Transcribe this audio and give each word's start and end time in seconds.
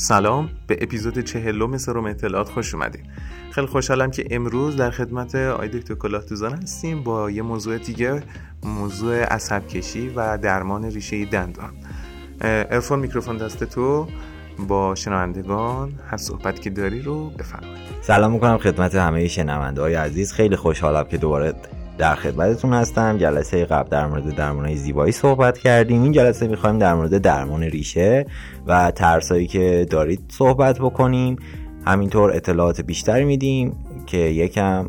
سلام 0.00 0.50
به 0.66 0.78
اپیزود 0.80 1.18
چهلم 1.18 1.78
سروم 1.78 2.06
اطلاعات 2.06 2.48
خوش 2.48 2.74
اومدید 2.74 3.04
خیلی 3.50 3.66
خوشحالم 3.66 4.10
که 4.10 4.24
امروز 4.30 4.76
در 4.76 4.90
خدمت 4.90 5.34
آی 5.34 5.68
دکتر 5.68 5.94
کلاه 5.94 6.24
دوزان 6.24 6.52
هستیم 6.52 7.02
با 7.02 7.30
یه 7.30 7.42
موضوع 7.42 7.78
دیگه 7.78 8.22
موضوع 8.62 9.22
عصب 9.22 9.66
کشی 9.66 10.08
و 10.08 10.38
درمان 10.38 10.84
ریشه 10.84 11.24
دندان. 11.24 11.72
ارفون 12.40 12.98
میکروفون 12.98 13.36
دست 13.36 13.64
تو 13.64 14.08
با 14.68 14.94
شنوندگان 14.94 15.92
هر 16.10 16.16
صحبت 16.16 16.60
که 16.60 16.70
داری 16.70 17.02
رو 17.02 17.30
بفرمایید. 17.30 17.78
سلام 18.00 18.32
می‌کنم 18.32 18.58
خدمت 18.58 18.94
همه 18.94 19.28
شنونده 19.28 19.80
های 19.80 19.94
عزیز. 19.94 20.32
خیلی 20.32 20.56
خوشحالم 20.56 21.04
که 21.04 21.16
دوباره 21.16 21.54
در 22.00 22.14
خدمتتون 22.14 22.72
هستم. 22.72 23.18
جلسه 23.18 23.64
قبل 23.64 23.88
در 23.88 24.06
مورد 24.06 24.34
درمان 24.34 24.74
زیبایی 24.74 25.12
صحبت 25.12 25.58
کردیم. 25.58 26.02
این 26.02 26.12
جلسه 26.12 26.48
می‌خوایم 26.48 26.78
در 26.78 26.94
مورد 26.94 27.18
درمان 27.18 27.62
ریشه 27.62 28.26
و 28.66 28.90
ترسایی 28.90 29.46
که 29.46 29.86
دارید 29.90 30.20
صحبت 30.28 30.78
بکنیم. 30.78 31.36
همینطور 31.86 32.36
اطلاعات 32.36 32.80
بیشتری 32.80 33.24
میدیم 33.24 33.76
که 34.06 34.16
یکم 34.16 34.88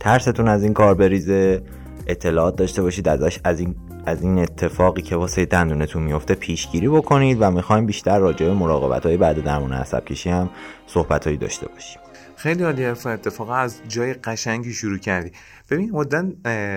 ترستون 0.00 0.48
از 0.48 0.62
این 0.62 0.72
کار 0.72 0.94
بریزه. 0.94 1.62
اطلاعات 2.06 2.56
داشته 2.56 2.82
باشید 2.82 3.08
ازش 3.08 3.38
از 3.44 3.60
این 3.60 3.74
از 4.06 4.22
این 4.22 4.38
اتفاقی 4.38 5.02
که 5.02 5.16
واسه 5.16 5.44
دندونتون 5.44 6.02
میفته 6.02 6.34
پیشگیری 6.34 6.88
بکنید 6.88 7.38
و 7.40 7.50
می‌خوایم 7.50 7.86
بیشتر 7.86 8.18
راجع 8.18 8.46
به 8.46 8.54
مراقبت 8.54 9.06
های 9.06 9.16
بعد 9.16 9.44
درمان 9.44 9.72
عصب 9.72 10.04
کشی 10.04 10.30
هم 10.30 10.50
صحبت 10.86 11.24
هایی 11.24 11.36
داشته 11.36 11.68
باشیم. 11.68 12.05
خیلی 12.36 12.62
عالی 12.62 12.84
عرفان 12.84 13.12
اتفاقا 13.12 13.54
از 13.54 13.80
جای 13.88 14.14
قشنگی 14.14 14.72
شروع 14.72 14.98
کردی. 14.98 15.32
ببین 15.70 15.90
مدن 15.90 16.28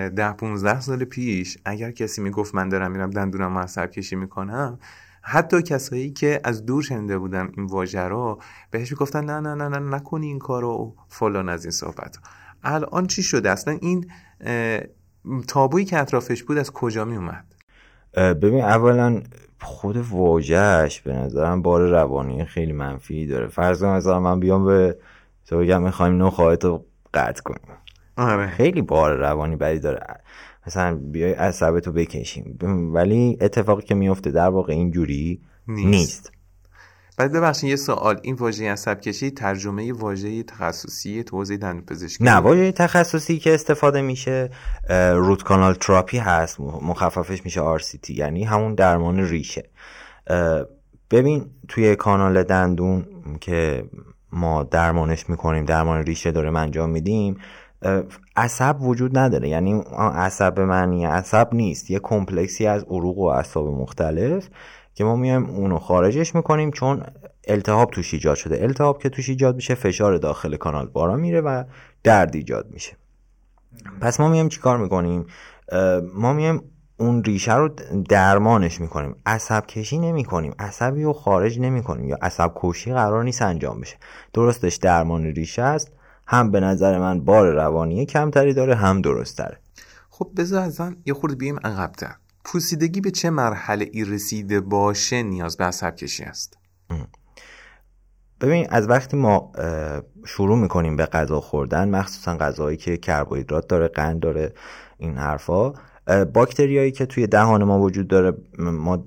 ده 0.08 0.32
15 0.32 0.80
سال 0.80 1.04
پیش 1.04 1.58
اگر 1.64 1.90
کسی 1.90 2.20
می‌گفت 2.20 2.54
من 2.54 2.68
دارم 2.68 2.90
میرم 2.90 3.10
دندونم 3.10 3.58
عصب 3.58 3.90
کشی 3.90 4.16
می‌کنم 4.16 4.78
حتی 5.22 5.62
کسایی 5.62 6.10
که 6.10 6.40
از 6.44 6.66
دور 6.66 6.82
شنیده 6.82 7.18
بودن 7.18 7.50
این 7.56 7.66
واژه 7.66 8.00
رو 8.00 8.40
بهش 8.70 8.92
می‌گفتن 8.92 9.24
نه 9.24 9.40
نه 9.40 9.54
نه 9.54 9.68
نه 9.68 9.96
نکنی 9.96 10.26
این 10.26 10.38
کارو 10.38 10.94
فلان 11.08 11.48
از 11.48 11.64
این 11.64 11.70
صحبت. 11.70 12.16
الان 12.62 13.06
چی 13.06 13.22
شده؟ 13.22 13.50
اصلا 13.50 13.78
این 13.80 14.10
تابویی 15.48 15.84
که 15.84 15.98
اطرافش 15.98 16.42
بود 16.42 16.58
از 16.58 16.70
کجا 16.70 17.04
می 17.04 17.16
اومد 17.16 17.44
ببین 18.16 18.64
اولا 18.64 19.22
خود 19.60 19.96
واژهش 19.96 21.00
به 21.00 21.12
نظرم 21.12 21.62
بار 21.62 21.88
روانی 21.88 22.44
خیلی 22.44 22.72
منفی 22.72 23.26
داره. 23.26 23.48
فرض 23.48 23.82
کنم 23.82 24.18
من 24.18 24.40
بیام 24.40 24.66
به 24.66 24.96
تو 25.50 25.58
بگم 25.58 25.82
می‌خوایم 25.82 26.22
نخواهی 26.22 26.56
تو 26.56 26.84
قطع 27.14 27.42
کنیم. 27.42 27.76
آره. 28.16 28.46
خیلی 28.46 28.82
بار 28.82 29.16
روانی 29.16 29.56
بدی 29.56 29.78
داره. 29.78 30.00
مثلا 30.66 30.94
بیای 30.94 31.32
عصبتو 31.32 31.92
بکشیم. 31.92 32.58
ولی 32.94 33.38
اتفاقی 33.40 33.82
که 33.82 33.94
میفته 33.94 34.30
در 34.30 34.48
واقع 34.48 34.72
اینجوری 34.72 35.40
نیست, 35.68 35.88
نیست. 35.88 36.32
بعد 37.16 37.32
ببخشید 37.32 37.70
یه 37.70 37.76
سوال. 37.76 38.20
این 38.22 38.34
واژه 38.34 38.72
عصب 38.72 39.00
کشی 39.00 39.30
ترجمه 39.30 39.92
واژه 39.92 40.42
تخصصی 40.42 41.22
تو 41.22 41.36
حوزه 41.36 41.58
پزشکی؟ 41.58 42.24
نه 42.24 42.36
واژه 42.36 42.72
تخصصی 42.72 43.38
که 43.38 43.54
استفاده 43.54 44.02
میشه 44.02 44.50
روت 45.14 45.42
کانال 45.42 45.74
تراپی 45.74 46.18
هست. 46.18 46.60
مخففش 46.60 47.44
میشه 47.44 47.78
RCT 47.78 48.10
یعنی 48.10 48.44
همون 48.44 48.74
درمان 48.74 49.20
ریشه. 49.20 49.70
ببین 51.10 51.50
توی 51.68 51.96
کانال 51.96 52.42
دندون 52.42 53.06
که 53.40 53.84
ما 54.32 54.62
درمانش 54.62 55.30
می‌کنیم 55.30 55.64
درمان 55.64 56.02
ریشه 56.02 56.30
داریم 56.32 56.56
انجام 56.56 56.90
میدیم 56.90 57.36
عصب 58.36 58.82
وجود 58.82 59.18
نداره. 59.18 59.48
یعنی 59.48 59.82
عصب 59.98 60.60
معنی 60.60 61.04
عصب 61.04 61.48
نیست. 61.52 61.90
یه 61.90 61.98
کمپلکسی 61.98 62.66
از 62.66 62.84
عروق 62.84 63.18
و 63.18 63.24
اعصاب 63.24 63.66
مختلف 63.66 64.48
که 64.94 65.04
ما 65.04 65.16
میایم 65.16 65.46
اونو 65.46 65.78
خارجش 65.78 66.34
می‌کنیم 66.34 66.70
چون 66.70 67.02
التهاب 67.48 67.90
توش 67.90 68.14
ایجاد 68.14 68.36
شده. 68.36 68.62
التهاب 68.62 69.02
که 69.02 69.08
توش 69.08 69.28
ایجاد 69.28 69.54
میشه 69.54 69.74
فشار 69.74 70.16
داخل 70.16 70.56
کانال 70.56 70.86
بارا 70.86 71.16
میره 71.16 71.40
و 71.40 71.64
درد 72.02 72.34
ایجاد 72.34 72.66
میشه. 72.70 72.96
پس 74.00 74.20
ما 74.20 74.28
میایم 74.28 74.48
چیکار 74.48 74.78
می‌کنیم؟ 74.78 75.26
ما 76.14 76.32
میایم 76.32 76.62
اون 77.00 77.24
ریشه 77.24 77.54
رو 77.54 77.68
درمانش 78.08 78.80
می‌کنیم. 78.80 79.16
عصب 79.26 79.66
کشی 79.66 79.98
نمی 79.98 80.24
کنیم 80.24 80.54
عصبی 80.58 81.02
رو 81.02 81.12
خارج 81.12 81.60
نمی 81.60 81.82
کنیم 81.82 82.08
یا 82.08 82.18
عصب 82.22 82.52
کشی 82.56 82.92
قرار 82.92 83.24
نیست 83.24 83.42
انجام 83.42 83.80
بشه. 83.80 83.96
درستش 84.32 84.76
درمان 84.76 85.24
ریشه 85.24 85.62
است. 85.62 85.92
هم 86.26 86.50
به 86.50 86.60
نظر 86.60 86.98
من 86.98 87.20
بار 87.20 87.52
روانی 87.52 88.06
کمتری 88.06 88.54
داره 88.54 88.74
هم 88.74 89.00
درست 89.00 89.36
تره 89.36 89.58
خب 90.10 90.30
بذار 90.36 90.62
ازن 90.62 90.96
یه 91.06 91.14
خورده 91.14 91.36
بیم 91.36 91.58
عقبتر. 91.64 92.14
پوسیدگی 92.44 93.00
به 93.00 93.10
چه 93.10 93.30
مرحله 93.30 93.88
ای 93.92 94.04
رسیده 94.04 94.60
باشه 94.60 95.22
نیاز 95.22 95.56
به 95.56 95.64
عصب 95.64 95.96
کشی 95.96 96.24
است؟ 96.24 96.58
ببین 98.40 98.66
از 98.70 98.88
وقتی 98.88 99.16
ما 99.16 99.52
شروع 100.26 100.58
می‌کنیم 100.58 100.96
به 100.96 101.06
غذا 101.06 101.40
خوردن 101.40 101.88
مخصوصا 101.88 102.36
غذاهایی 102.36 102.76
که 102.76 102.96
کربوهیدرات 102.96 103.68
داره 103.68 103.88
قند 103.88 104.20
داره 104.20 104.52
این 104.98 105.16
حرفا 105.16 105.72
باکتریایی 106.32 106.92
که 106.92 107.06
توی 107.06 107.26
دهان 107.26 107.64
ما 107.64 107.80
وجود 107.80 108.08
داره 108.08 108.32
ما 108.58 109.04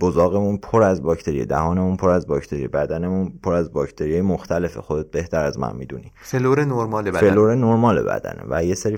بزاقمون 0.00 0.56
پر 0.56 0.82
از 0.82 1.02
باکتری 1.02 1.44
دهانمون 1.44 1.96
پر 1.96 2.10
از 2.10 2.26
باکتری 2.26 2.68
بدنمون 2.68 3.32
پر 3.42 3.54
از 3.54 3.72
باکتری 3.72 4.20
مختلف 4.20 4.76
خودت 4.76 5.10
بهتر 5.10 5.44
از 5.44 5.58
من 5.58 5.76
می‌دونی. 5.76 6.12
فلور 6.22 6.64
نرمال 6.64 7.10
بدن. 7.10 7.20
فلور 7.20 7.54
نرمال 7.54 8.02
بدنه 8.02 8.42
و 8.50 8.64
یه 8.64 8.74
سری 8.74 8.96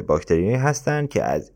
باکتری 0.00 0.54
هستن 0.54 1.06
که 1.06 1.24
از 1.24 1.52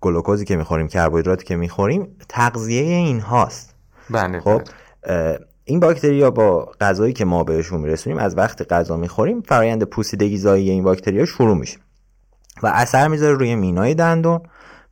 گلوکوزی 0.00 0.44
که 0.44 0.56
می‌خوریم 0.56 0.88
کربوهیدراتی 0.88 1.44
که 1.44 1.56
می‌خوریم 1.56 2.08
تغذیه 2.28 2.82
این 2.82 3.20
هاست. 3.20 3.74
بله 4.10 4.40
خب 4.40 4.62
بله. 5.06 5.38
این 5.64 5.80
باکتریا 5.80 6.30
با 6.30 6.72
غذایی 6.80 7.12
که 7.12 7.24
ما 7.24 7.44
بهشون 7.44 7.80
میرسونیم 7.80 8.18
از 8.18 8.36
وقت 8.36 8.72
غذا 8.72 8.96
می‌خوریم 8.96 9.40
فرایند 9.40 9.82
پوسیدگی 9.82 10.36
زایی 10.36 10.70
این 10.70 10.84
باکتریا 10.84 11.24
شروع 11.24 11.56
میشه. 11.56 11.78
و 12.62 12.66
اثر 12.66 13.08
می‌ذاره 13.08 13.34
روی 13.34 13.54
مینای 13.54 13.94
دندون. 13.94 14.40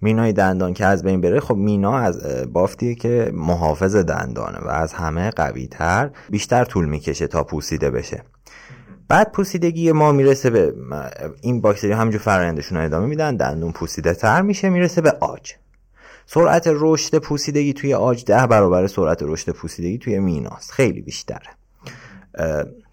مینای 0.00 0.32
دندان 0.32 0.74
که 0.74 0.86
از 0.86 1.02
بین 1.02 1.20
بره 1.20 1.40
خب 1.40 1.56
مینا 1.56 1.98
از 1.98 2.22
بافتیه 2.52 2.94
که 2.94 3.30
محافظ 3.34 3.96
دندانه 3.96 4.58
و 4.58 4.68
از 4.68 4.92
همه 4.92 5.30
قوی 5.30 5.66
تر 5.66 6.10
بیشتر 6.30 6.64
طول 6.64 6.84
می‌کشه 6.84 7.26
تا 7.26 7.44
پوسیده 7.44 7.90
بشه. 7.90 8.22
بعد 9.08 9.32
پوسیدگی 9.32 9.92
ما 9.92 10.12
می‌رسه 10.12 10.50
به 10.50 10.74
این 11.40 11.60
باکتری 11.60 11.92
همجور 11.92 12.20
فرآیندشون 12.20 12.78
ادامه 12.78 13.06
میدن 13.06 13.36
دندون 13.36 13.72
پوسیده 13.72 14.14
تر 14.14 14.42
میشه 14.42 14.70
می‌رسه 14.70 15.00
به 15.00 15.10
آج. 15.10 15.54
سرعت 16.26 16.64
رشد 16.66 17.18
پوسیدگی 17.18 17.72
توی 17.72 17.94
آج 17.94 18.24
ده 18.24 18.46
برابر 18.46 18.86
سرعت 18.86 19.18
رشد 19.22 19.52
پوسیدگی 19.52 19.98
توی 19.98 20.18
میناست 20.18 20.70
خیلی 20.70 21.00
بیشتره. 21.00 21.48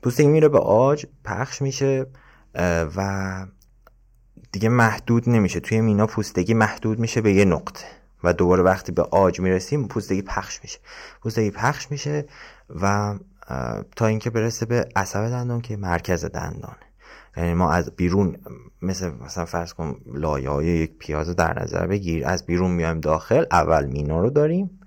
پوسیدگی 0.03 0.31
میره 0.31 0.47
به 0.47 0.59
آج 0.59 1.06
پخش 1.24 1.62
میشه 1.62 2.06
و 2.96 3.46
دیگه 4.51 4.69
محدود 4.69 5.29
نمیشه. 5.29 5.59
توی 5.59 5.81
مینا 5.81 6.07
پوستگی 6.07 6.53
محدود 6.53 6.99
میشه 6.99 7.21
به 7.21 7.33
یه 7.33 7.45
نقطه. 7.45 7.85
و 8.23 8.33
دوباره 8.33 8.63
وقتی 8.63 8.91
به 8.91 9.01
آج 9.01 9.39
می‌رسیم 9.39 9.87
پوستگی 9.87 10.21
پخش 10.21 10.59
میشه. 10.63 10.79
پوستگی 11.21 11.51
پخش 11.51 11.91
میشه 11.91 12.25
و 12.81 13.15
تا 13.95 14.05
اینکه 14.05 14.29
برسه 14.29 14.65
به 14.65 14.89
عصب 14.95 15.29
دندان 15.29 15.61
که 15.61 15.77
مرکز 15.77 16.25
دندانه. 16.25 16.75
یعنی 17.38 17.53
ما 17.53 17.71
از 17.71 17.91
بیرون 17.95 18.38
مثل 18.81 19.11
مثلا 19.25 19.45
فرض 19.45 19.73
کن 19.73 20.01
لایه 20.13 20.49
های 20.49 20.65
یک 20.65 20.91
پیاز 20.99 21.35
در 21.35 21.61
نظر 21.63 21.88
بگیر. 21.88 22.27
از 22.27 22.45
بیرون 22.45 22.71
میایم 22.71 22.99
داخل 22.99 23.45
اول 23.51 23.85
مینا 23.85 24.19
رو 24.21 24.29
داریم. 24.29 24.78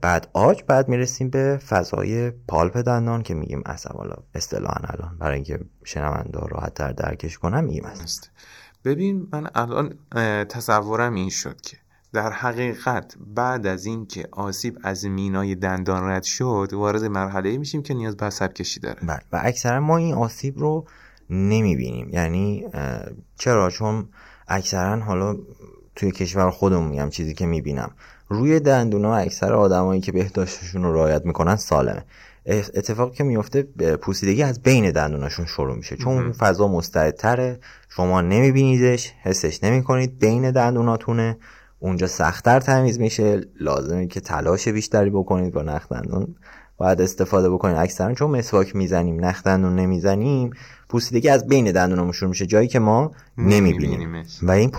بعد 0.00 0.28
آج 0.32 0.62
بعد 0.66 0.88
می‌رسیم 0.88 1.30
به 1.30 1.60
فضای 1.68 2.30
پالپ 2.30 2.76
دندان 2.76 3.22
که 3.22 3.34
میگیم 3.34 3.62
عصب 3.66 3.96
حالا 3.96 4.16
اصطلاحا 4.34 4.80
الان 4.84 5.16
برای 5.18 5.34
اینکه 5.34 5.58
شنونده 5.84 6.38
راحت 6.48 6.74
تر 6.74 6.92
درکش 6.92 7.38
کنم 7.38 7.64
میگیم 7.64 7.84
است 7.84 8.30
ببین 8.84 9.28
من 9.32 9.50
الان 9.54 9.94
تصورم 10.44 11.14
این 11.14 11.30
شد 11.30 11.60
که 11.60 11.76
در 12.12 12.32
حقیقت 12.32 13.14
بعد 13.34 13.66
از 13.66 13.86
اینکه 13.86 14.28
آسیب 14.32 14.78
از 14.82 15.06
مینای 15.06 15.54
دندان 15.54 16.08
رد 16.10 16.22
شد 16.22 16.68
وارد 16.72 17.04
مرحله 17.04 17.58
میشیم 17.58 17.82
که 17.82 17.94
نیاز 17.94 18.16
به 18.16 18.26
عصب 18.26 18.52
کشی 18.52 18.80
داره. 18.80 19.00
بله. 19.02 19.20
و 19.32 19.40
اکثرا 19.42 19.80
ما 19.80 19.96
این 19.96 20.14
آسیب 20.14 20.58
رو 20.58 20.86
نمی‌بینیم. 21.30 22.08
یعنی 22.10 22.66
چرا؟ 23.38 23.70
چون 23.70 24.08
اکثرا 24.48 25.00
حالا 25.00 25.36
توی 25.96 26.10
کشور 26.10 26.50
خودمون 26.50 26.88
میگم 26.88 27.10
چیزی 27.10 27.34
که 27.34 27.46
می‌بینم. 27.46 27.90
روی 28.32 28.60
دندونا 28.60 29.16
اکثر 29.16 29.52
آدمایی 29.52 30.00
که 30.00 30.12
بهداشتشون 30.12 30.82
رو 30.82 30.94
رعایت 30.94 31.26
می‌کنن 31.26 31.56
سالمه. 31.56 32.04
اتفاقی 32.46 33.16
که 33.16 33.24
میفته 33.24 33.62
پوسیدگی 34.02 34.42
از 34.42 34.62
بین 34.62 34.90
دندوناشون 34.90 35.46
شروع 35.46 35.76
میشه. 35.76 35.96
چون 35.96 36.12
اون 36.12 36.32
فضا 36.32 36.68
مستعدتره 36.68 37.58
شما 37.88 38.20
نمیبینیدش 38.20 39.12
حسش 39.22 39.64
نمی‌کنید 39.64 40.18
بین 40.18 40.50
دندوناتونه. 40.50 41.36
اونجا 41.78 42.06
سختتر 42.06 42.60
تمیز 42.60 43.00
میشه 43.00 43.40
لازمه 43.60 44.06
که 44.06 44.20
تلاش 44.20 44.68
بیشتری 44.68 45.10
بکنید 45.10 45.54
با 45.54 45.62
نخ 45.62 45.88
دندون. 45.88 46.34
باید 46.82 47.00
استفاده 47.00 47.50
بکنید 47.50 47.76
اکثرا 47.76 48.14
چون 48.14 48.30
مسواک 48.30 48.76
می‌زنیم 48.76 49.24
نخ 49.24 49.42
دندون 49.42 49.76
نمی‌زنیم 49.76 50.50
پوسیدگی 50.88 51.28
از 51.28 51.48
بین 51.48 51.72
دندونامون 51.72 52.12
شروع 52.12 52.28
میشه. 52.28 52.46
جایی 52.46 52.68
که 52.68 52.78
ما 52.78 53.12
نمی‌بینیم. 53.38 54.24
و 54.42 54.50
این 54.50 54.70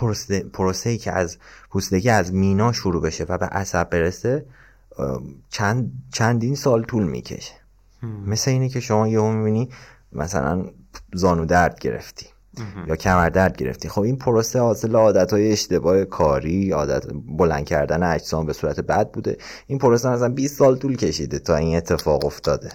پروسه, 0.53 0.89
ای 0.89 0.97
که 0.97 1.11
از 1.11 1.37
پوسیدگی 1.69 2.09
از 2.09 2.33
مینا 2.33 2.71
شروع 2.71 3.01
بشه 3.01 3.25
و 3.29 3.37
به 3.37 3.45
عصب 3.45 3.89
برسه 3.89 4.45
چند 5.49 5.91
چندین 6.11 6.55
سال 6.55 6.83
طول 6.83 7.03
می‌کشه. 7.03 7.53
مثل 8.27 8.51
اینه 8.51 8.69
که 8.69 8.79
شما 8.79 9.07
یهو 9.07 9.31
می‌بینی 9.31 9.69
مثلا 10.11 10.65
زانو 11.13 11.45
درد 11.45 11.79
گرفتی. 11.79 12.25
یا 12.87 12.95
کمر 12.95 13.29
درد 13.29 13.57
گرفتی. 13.57 13.89
خب 13.89 14.01
این 14.01 14.17
پروسه 14.17 14.59
حاصل 14.59 14.95
عادت 14.95 15.33
های 15.33 15.51
اشتباه 15.51 16.05
کاری 16.05 16.71
عادت 16.71 17.05
بلند 17.37 17.65
کردن 17.65 18.03
اجسام 18.03 18.45
به 18.45 18.53
صورت 18.53 18.79
بد 18.79 19.11
بوده. 19.11 19.37
این 19.67 19.79
پروسه 19.79 20.09
مثلا 20.09 20.29
20 20.29 20.57
سال 20.57 20.77
طول 20.77 20.95
کشیده 20.95 21.39
تا 21.39 21.55
این 21.55 21.77
اتفاق 21.77 22.25
افتاده. 22.25 22.71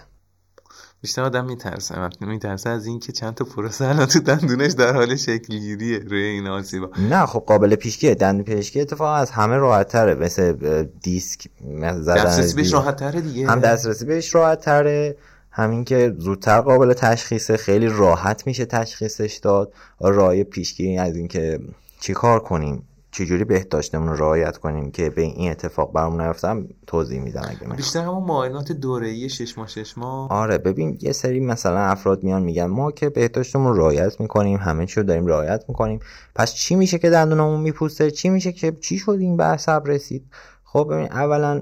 بیشتر 1.00 1.22
آدم 1.22 1.44
میترسه. 1.44 2.08
میترسه 2.20 2.70
از 2.70 2.86
اینکه 2.86 3.12
چند 3.12 3.34
تا 3.34 3.44
پروسه 3.44 3.84
الان 3.84 4.06
تو 4.06 4.20
دندونش 4.20 4.72
در 4.72 4.94
حال 4.94 5.16
شکل 5.16 5.58
گیریه 5.58 5.98
روی 5.98 6.22
این 6.22 6.46
آسیبا 6.46 6.90
نه 7.10 7.26
خب 7.26 7.44
قابل 7.46 7.74
پیشگیه. 7.74 8.14
دندون 8.14 8.44
پزشکی 8.44 8.80
اتفاقا 8.80 9.14
از 9.14 9.30
همه 9.30 9.56
راحت 9.56 9.88
تره 9.88 10.14
مثل 10.14 10.52
دیسک 11.02 11.48
دسترسی 12.08 12.56
بهش 12.56 12.72
راحت 12.72 12.96
تره 12.96 13.20
دیگه. 13.20 13.50
هم 13.50 13.60
دسترسی 13.60 14.04
بهش 14.04 14.34
راحت 14.34 14.60
تره 14.60 15.16
همین 15.58 15.84
که 15.84 16.14
زودتر 16.18 16.60
قابل 16.60 16.92
تشخیصه 16.92 17.56
خیلی 17.56 17.86
راحت 17.86 18.46
میشه 18.46 18.64
تشخیصش 18.64 19.40
داد. 19.42 19.72
رای 20.00 20.44
پیشگیری 20.44 20.98
از 20.98 21.16
اینکه 21.16 21.60
چیکار 22.00 22.40
کنیم 22.40 22.82
چجوری 23.10 23.44
بهداشتمون 23.44 24.08
رو 24.08 24.14
رعایت 24.14 24.56
کنیم 24.56 24.90
که 24.90 25.10
به 25.10 25.22
این 25.22 25.50
اتفاق 25.50 25.92
برامون 25.92 26.26
نیفتم 26.26 26.68
توضیح 26.86 27.20
میدم 27.20 27.42
اگه 27.48 27.76
بیشتر 27.76 28.00
همون 28.00 28.24
معاینات 28.24 28.72
دوره‌ای 28.72 29.28
شش 29.28 29.58
ماه 29.58 29.68
شش 29.68 29.98
ماه. 29.98 30.32
آره 30.32 30.58
ببین 30.58 30.98
یه 31.00 31.12
سری 31.12 31.40
مثلا 31.40 31.78
افراد 31.78 32.24
میان 32.24 32.42
میگن 32.42 32.66
ما 32.66 32.90
که 32.90 33.08
بهداشتمون 33.08 33.72
رو 33.72 33.78
رعایت 33.78 34.20
می‌کنیم 34.20 34.58
همه 34.58 34.86
چی 34.86 35.00
رو 35.00 35.06
داریم 35.06 35.26
رعایت 35.26 35.64
می‌کنیم. 35.68 36.00
پس 36.34 36.54
چی 36.54 36.74
میشه 36.74 36.98
که 36.98 37.10
دندونمون 37.10 37.60
میپوسته؟ 37.60 38.10
چی 38.10 38.28
میشه 38.28 38.52
که 38.52 38.72
چی 38.80 38.98
شد 38.98 39.16
این 39.20 39.36
به 39.36 39.44
عصب 39.44 39.82
رسید 39.86 40.24
خب 40.72 40.88
ببین 40.90 41.12
اولا 41.12 41.60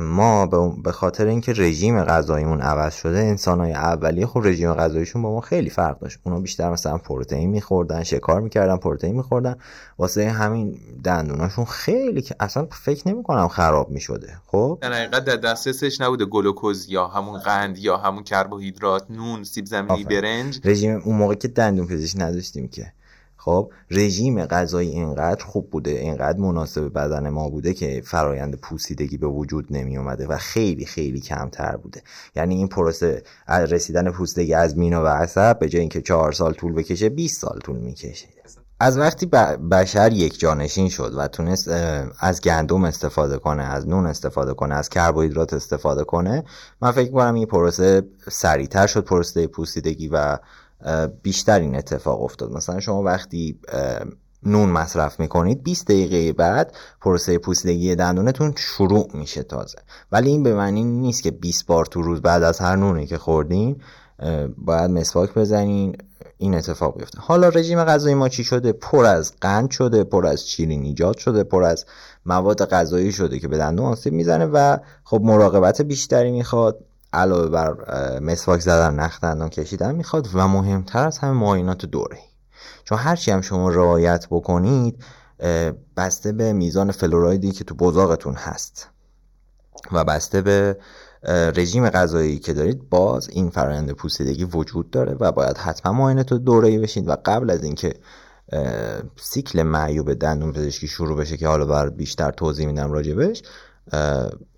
ما 0.00 0.46
به 0.84 0.92
خاطر 0.92 1.26
اینکه 1.26 1.52
رژیم 1.52 2.04
غذاییمون 2.04 2.60
عوض 2.60 2.94
شده 2.94 3.18
انسانهای 3.18 3.72
اولیه 3.72 4.26
خب 4.26 4.40
رژیم 4.44 4.74
غذاییشون 4.74 5.22
با 5.22 5.32
ما 5.32 5.40
خیلی 5.40 5.70
فرق 5.70 5.98
داشت. 5.98 6.18
اونا 6.24 6.40
بیشتر 6.40 6.70
مثلا 6.70 6.98
پروتئین 6.98 7.50
میخوردن 7.50 8.02
شکار 8.02 8.40
می‌کردن 8.40 8.76
پروتئین 8.76 9.16
میخوردن. 9.16 9.56
واسه 9.98 10.30
همین 10.30 10.78
دندوناشون 11.04 11.64
خیلی 11.64 12.22
که 12.22 12.36
اصلا 12.40 12.66
فکر 12.84 13.08
نمی‌کنم 13.08 13.48
خراب 13.48 13.90
می‌شده. 13.90 14.32
خب؟ 14.46 14.78
در 14.80 14.92
حقیقت 14.92 15.24
در 15.24 15.36
دسترسش 15.36 16.00
نبوده 16.00 16.24
گلوکوز 16.24 16.90
یا 16.90 17.06
همون 17.06 17.38
قند 17.38 17.78
یا 17.78 17.96
همون 17.96 18.22
کربوهیدرات 18.22 19.10
نون 19.10 19.44
سیب 19.44 19.66
زمینی 19.66 20.04
برنج. 20.04 20.60
رژیم 20.64 21.02
اون 21.04 21.16
موقع 21.16 21.34
که 21.34 21.48
دندون 21.48 21.86
پزشک 21.86 22.20
نداشتیم 22.20 22.68
که. 22.68 22.92
خب 23.46 23.70
رژیم 23.90 24.46
غذایی 24.46 24.90
اینقدر 24.90 25.44
خوب 25.44 25.70
بوده 25.70 25.90
اینقدر 25.90 26.38
مناسب 26.38 26.92
بدن 26.92 27.28
ما 27.28 27.48
بوده 27.48 27.74
که 27.74 28.02
فرایند 28.04 28.56
پوسیدگی 28.56 29.16
به 29.16 29.26
وجود 29.26 29.66
نمی 29.70 29.96
اومده 29.96 30.26
و 30.26 30.36
خیلی 30.36 30.86
خیلی 30.86 31.20
کمتر 31.20 31.76
بوده. 31.76 32.02
یعنی 32.36 32.54
این 32.54 32.68
پروسه 32.68 33.22
رسیدن 33.48 34.10
پوسیدگی 34.10 34.54
از 34.54 34.78
مینا 34.78 35.04
و 35.04 35.06
عصب 35.06 35.58
به 35.58 35.68
جای 35.68 35.80
اینکه 35.80 36.00
چهار 36.00 36.32
سال 36.32 36.52
طول 36.52 36.72
بکشه 36.72 37.08
20 37.08 37.40
سال 37.40 37.58
طول 37.58 37.76
می‌کشه. 37.76 38.26
از 38.80 38.98
وقتی 38.98 39.26
بشر 39.70 40.12
یک 40.12 40.38
جانشین 40.38 40.88
شد 40.88 41.12
و 41.16 41.28
تونست 41.28 41.68
از 42.20 42.40
گندم 42.40 42.84
استفاده 42.84 43.38
کنه 43.38 43.62
از 43.62 43.88
نون 43.88 44.06
استفاده 44.06 44.54
کنه 44.54 44.74
از 44.74 44.88
کربوهیدرات 44.88 45.52
استفاده 45.52 46.04
کنه 46.04 46.44
من 46.82 46.92
فکر 46.92 47.12
کنم 47.12 47.34
این 47.34 47.46
پروسه 47.46 48.02
سریعتر 48.30 48.86
شد 48.86 49.04
پروسه 49.04 49.46
پوسیدگی 49.46 50.08
و 50.08 50.38
بیشتر 51.22 51.60
این 51.60 51.76
اتفاق 51.76 52.22
افتاد. 52.22 52.52
مثلا 52.52 52.80
شما 52.80 53.02
وقتی 53.02 53.60
نون 54.42 54.68
مصرف 54.68 55.20
می‌کنید 55.20 55.62
20 55.62 55.84
دقیقه 55.84 56.32
بعد 56.32 56.72
پروسه 57.00 57.38
پوسیدگی 57.38 57.94
دندونتون 57.94 58.54
شروع 58.56 59.10
میشه 59.14 59.42
تازه. 59.42 59.78
ولی 60.12 60.30
این 60.30 60.42
به 60.42 60.54
معنی 60.54 60.84
نیست 60.84 61.22
که 61.22 61.30
20 61.30 61.66
بار 61.66 61.86
تو 61.86 62.02
روز 62.02 62.22
بعد 62.22 62.42
از 62.42 62.58
هر 62.58 62.76
نونی 62.76 63.06
که 63.06 63.18
خوردین 63.18 63.80
باید 64.58 64.90
مسواک 64.90 65.34
بزنین 65.34 65.96
این 66.38 66.54
اتفاق 66.54 66.98
بیفته. 66.98 67.20
حالا 67.20 67.48
رژیم 67.48 67.84
غذایی 67.84 68.14
ما 68.14 68.28
چی 68.28 68.44
شده؟ 68.44 68.72
پر 68.72 69.04
از 69.04 69.32
قند 69.40 69.70
شده 69.70 70.04
پر 70.04 70.26
از 70.26 70.48
شیرین 70.48 70.82
ایجاد 70.82 71.18
شده 71.18 71.44
پر 71.44 71.62
از 71.62 71.84
مواد 72.26 72.68
غذایی 72.68 73.12
شده 73.12 73.38
که 73.38 73.48
به 73.48 73.58
دندون 73.58 73.86
آسیب 73.86 74.12
می‌زنه 74.12 74.46
و 74.46 74.76
خب 75.04 75.20
مراقبت 75.24 75.82
بیشتری 75.82 76.30
می‌خواد. 76.30 76.84
علاوه 77.12 77.48
بر 77.48 77.74
مسواک 78.20 78.60
زدن 78.60 78.94
نخ 78.94 79.20
دندان 79.20 79.48
کشیدن 79.48 79.94
می‌خواد 79.94 80.28
و 80.34 80.48
مهمتر 80.48 81.06
از 81.06 81.18
همه 81.18 81.32
معاینات 81.32 81.86
دوره. 81.86 82.18
چون 82.84 82.98
هرچی 82.98 83.30
هم 83.30 83.40
شما 83.40 83.68
رعایت 83.68 84.26
بکنید 84.30 85.04
بسته 85.96 86.32
به 86.32 86.52
میزان 86.52 86.92
فلورایدی 86.92 87.52
که 87.52 87.64
تو 87.64 87.74
بزاقتون 87.74 88.34
هست 88.34 88.88
و 89.92 90.04
بسته 90.04 90.42
به 90.42 90.78
رژیم 91.56 91.90
غذایی 91.90 92.38
که 92.38 92.52
دارید 92.52 92.88
باز 92.88 93.28
این 93.28 93.50
فرآیند 93.50 93.90
پوسیدگی 93.90 94.44
وجود 94.44 94.90
داره 94.90 95.16
و 95.20 95.32
باید 95.32 95.56
حتما 95.56 95.92
معاینات 95.92 96.32
دوره 96.32 96.78
بشید 96.78 97.08
و 97.08 97.16
قبل 97.24 97.50
از 97.50 97.64
اینکه 97.64 97.94
سیکل 99.16 99.62
معیوب 99.62 100.14
دندون 100.14 100.52
پزشکی 100.52 100.88
شروع 100.88 101.18
بشه 101.18 101.36
که 101.36 101.48
حالا 101.48 101.64
بر 101.64 101.88
بیشتر 101.88 102.30
توضیح 102.30 102.66
میدم 102.66 102.92
راجبش 102.92 103.42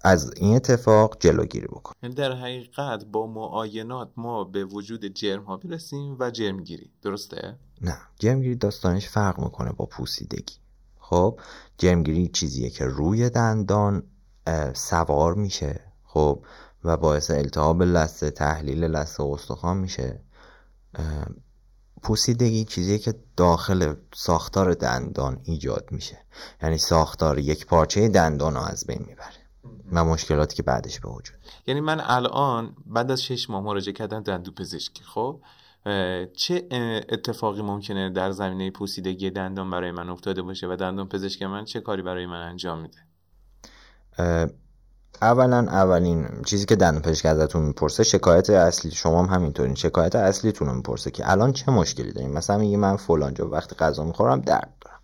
از 0.05 0.33
این 0.37 0.57
اتفاق 0.57 1.17
جلوگیری 1.21 1.67
بکن. 1.67 1.93
یعنی 2.03 2.15
در 2.15 2.33
حقیقت 2.33 3.05
با 3.05 3.27
معاینات 3.27 4.11
ما 4.17 4.45
به 4.45 4.65
وجود 4.65 5.05
جرم 5.05 5.43
ها 5.43 5.57
برسیم 5.57 6.17
و 6.21 6.31
جرمگیری 6.31 6.91
درسته؟ 7.03 7.57
نه. 7.81 7.99
جرمگیری 8.19 8.57
داستانش 8.57 9.09
فرق 9.09 9.41
می‌کنه 9.41 9.73
با 9.73 9.87
پوسیدگی. 9.87 10.55
خب 10.99 11.41
جرمگیری 11.79 12.29
چیزیه 12.29 12.71
که 12.71 12.85
روی 12.85 13.31
دندان 13.31 14.03
سوار 14.75 15.35
میشه. 15.35 15.81
خب 16.05 16.45
و 16.85 16.97
باعث 16.97 17.31
التهاب 17.31 17.83
لثه 17.83 18.31
تحلیل 18.31 18.85
لثه 18.85 19.25
استخوان 19.25 19.77
میشه. 19.77 20.21
پوسیدگی 22.03 22.65
چیزیه 22.65 22.99
که 22.99 23.15
داخل 23.37 23.95
ساختار 24.15 24.75
دندان 24.75 25.41
ایجاد 25.45 25.89
میشه. 25.91 26.19
یعنی 26.63 26.79
ساختار 26.79 27.39
یک 27.39 27.67
پارچه 27.67 28.09
دندان 28.09 28.55
رو 28.55 28.61
از 28.61 28.87
بین 28.87 29.05
می‌بره 29.09 29.49
و 29.93 30.05
مشکلاتی 30.05 30.57
که 30.57 30.63
بعدش 30.63 31.01
به 31.01 31.09
وجود 31.09 31.37
یعنی 31.67 31.81
من 31.81 32.01
الان 32.01 32.77
بعد 32.87 33.11
از 33.11 33.23
شش 33.23 33.51
ماه 33.51 33.63
مراجعه 33.63 33.93
کردن 33.93 34.23
دندو 34.23 34.51
پزشکی 34.51 35.05
خب 35.05 35.41
چه 36.37 36.69
اتفاقی 37.09 37.63
ممکنه 37.63 38.11
در 38.11 38.31
زمینه 38.31 38.71
پوسیدگی 38.71 39.31
دندان 39.31 39.71
برای 39.71 39.91
من 39.91 40.11
افتاده 40.11 40.43
باشه 40.43 40.67
و 40.67 40.77
دندان 40.77 41.09
پزشک 41.09 41.43
من 41.43 41.65
چه 41.65 41.81
کاری 41.81 42.03
برای 42.03 42.27
من 42.27 42.41
انجام 42.41 42.79
میده؟ 42.81 42.99
اولا 45.23 45.59
اولین 45.59 46.29
چیزی 46.47 46.67
که 46.67 46.77
دندون 46.77 47.03
پزشک 47.03 47.27
ازتون 47.27 47.63
می‌پرسه 47.63 48.03
شکایت 48.03 48.51
اصلی 48.51 48.91
شما 48.91 49.23
هم 49.23 49.35
همینطورین. 49.35 49.75
شکایت 49.75 50.17
اصلیتون 50.17 50.69
رو 50.69 50.75
می‌پرسه 50.75 51.11
که 51.11 51.31
الان 51.31 51.53
چه 51.53 51.73
مشکلی 51.73 52.13
داریم 52.13 52.31
مثلا 52.31 52.59
میگه 52.59 52.77
من 52.77 52.97
فلان 52.97 53.35
جا 53.35 53.49
وقتی 53.49 53.77
غذا 53.77 54.05
می‌خورم 54.05 54.41
درد 54.41 54.75
دارم. 54.81 55.01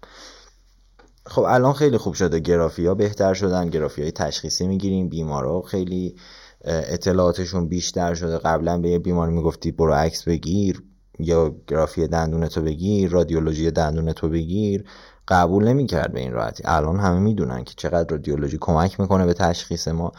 خب 1.26 1.42
الان 1.42 1.72
خیلی 1.72 1.98
خوب 1.98 2.14
شده. 2.14 2.40
گرافی 2.40 2.86
ها 2.86 2.94
بهتر 2.94 3.34
شدن. 3.34 3.70
گرافی 3.70 4.02
های 4.02 4.10
تشخیصی 4.10 4.66
می‌گیریم. 4.66 5.08
بیمارا 5.08 5.62
خیلی 5.62 6.16
اطلاعاتشون 6.64 7.68
بیشتر 7.68 8.14
شده. 8.14 8.38
قبلا 8.38 8.78
به 8.78 8.90
یه 8.90 8.98
بیمار 8.98 9.28
می‌گفتی 9.28 9.72
برو 9.72 9.94
عکس 9.94 10.24
بگیر. 10.24 10.82
یا 11.18 11.54
گرافی 11.66 12.08
دندونتو 12.08 12.62
بگیر 12.62 13.10
رادیولوژی 13.10 13.70
دندونتو 13.70 14.28
بگیر 14.28 14.84
قبول 15.28 15.64
نمی‌کرد 15.64 16.12
به 16.12 16.20
این 16.20 16.32
راحتی. 16.32 16.62
الان 16.66 17.00
همه 17.00 17.18
می‌دونن 17.18 17.64
که 17.64 17.74
چقدر 17.76 18.08
رادیولوژی 18.10 18.58
کمک 18.60 19.00
می‌کنه 19.00 19.26
به 19.26 19.34
تشخیص 19.34 19.88
ما. 19.88 20.12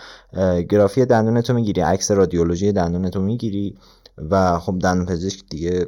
گرافی 0.70 1.06
دندونتو 1.06 1.54
می‌گیری 1.54 1.82
عکس 1.82 2.12
رادیولوژی 2.12 2.72
دندونتو 2.72 3.22
می‌گیری 3.22 3.78
و 4.18 4.60
خب 4.60 4.80
دندون 4.80 5.06
پزشک 5.06 5.44
دیگه 5.50 5.88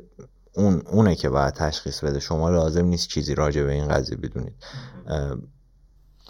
اون 0.56 0.82
اونه 0.92 1.16
که 1.16 1.30
باید 1.30 1.54
تشخیص 1.54 2.04
بده. 2.04 2.20
شما 2.20 2.50
لازم 2.50 2.86
نیست 2.86 3.08
چیزی 3.08 3.36
راجع 3.36 3.64
به 3.64 3.72
این 3.72 3.88
قضیه 3.88 4.18
بدونید. 4.18 4.54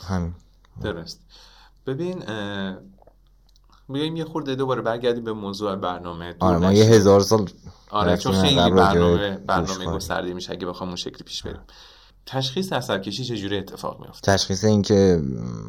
همین. 0.08 0.34
درست. 0.82 1.22
ببین 1.88 2.24
بیایم 3.90 4.16
یه 4.16 4.26
خورده 4.26 4.56
دوباره 4.56 4.82
برگردیم 4.82 5.24
به 5.24 5.34
موضوع 5.34 5.76
برنامه. 5.76 6.36
آره 6.40 6.58
ما 6.58 6.74
یه 6.74 6.86
هزار 6.86 7.20
سال 7.20 7.50
آره 7.90 8.18
چون 8.18 8.42
خیلی 8.42 8.56
برنامه 8.56 9.38
برنامه 9.38 9.86
گسترده 9.86 10.34
میشه 10.34 10.52
اگه 10.52 10.68
بخوام 10.68 10.90
اون 10.90 10.96
شکلی 10.96 11.24
پیش 11.26 11.44
بریم. 11.44 11.60
تشخیص 12.26 12.74
عصب 12.74 13.02
کشی 13.02 13.24
چجوری 13.24 13.58
اتفاق 13.58 14.02
میفته 14.02 14.34
تشخیص 14.34 14.64
این 14.64 14.82
که 14.82 15.22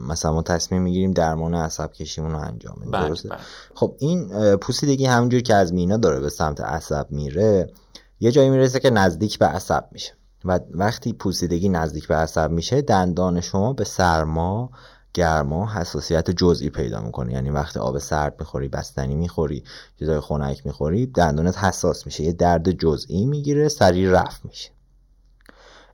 مثلا 0.08 0.32
ما 0.32 0.42
تصمیم 0.42 0.82
می‌گیریم 0.82 1.12
درمان 1.12 1.54
عصب 1.54 1.92
کشیمون 1.92 2.30
رو 2.30 2.38
انجام 2.38 2.76
بدیم 2.80 2.90
بله، 2.90 3.08
درسته؟ 3.08 3.28
بله. 3.28 3.38
خب 3.74 3.94
این 3.98 4.56
پوسیدگی 4.56 5.06
همونجور 5.06 5.40
که 5.40 5.54
از 5.54 5.72
مینا 5.72 5.96
داره 5.96 6.20
به 6.20 6.28
سمت 6.28 6.60
عصب 6.60 7.06
میره 7.10 7.72
یه 8.20 8.32
جایی 8.32 8.50
می‌رسه 8.50 8.80
که 8.80 8.90
نزدیک 8.90 9.38
به 9.38 9.46
عصب 9.46 9.84
میشه. 9.92 10.12
و 10.44 10.60
وقتی 10.70 11.12
پوسیدگی 11.12 11.68
نزدیک 11.68 12.08
به 12.08 12.14
عصب 12.14 12.50
میشه 12.50 12.82
دندان 12.82 13.40
شما 13.40 13.72
به 13.72 13.84
سرما 13.84 14.70
گرما 15.14 15.72
حساسیت 15.72 16.30
جزئی 16.30 16.70
پیدا 16.70 17.00
می‌کنه. 17.00 17.32
یعنی 17.32 17.50
وقتی 17.50 17.78
آب 17.78 17.98
سرد 17.98 18.34
می‌خوری 18.38 18.68
بستنی 18.68 19.14
می‌خوری 19.14 19.64
چیزای 19.98 20.20
خنک 20.20 20.66
می‌خوری 20.66 21.06
دندونت 21.06 21.58
حساس 21.58 22.06
میشه. 22.06 22.24
یه 22.24 22.32
درد 22.32 22.70
جزئی 22.70 23.24
می‌گیره 23.24 23.68
سریع 23.68 24.10
رفت 24.10 24.44
میشه. 24.44 24.70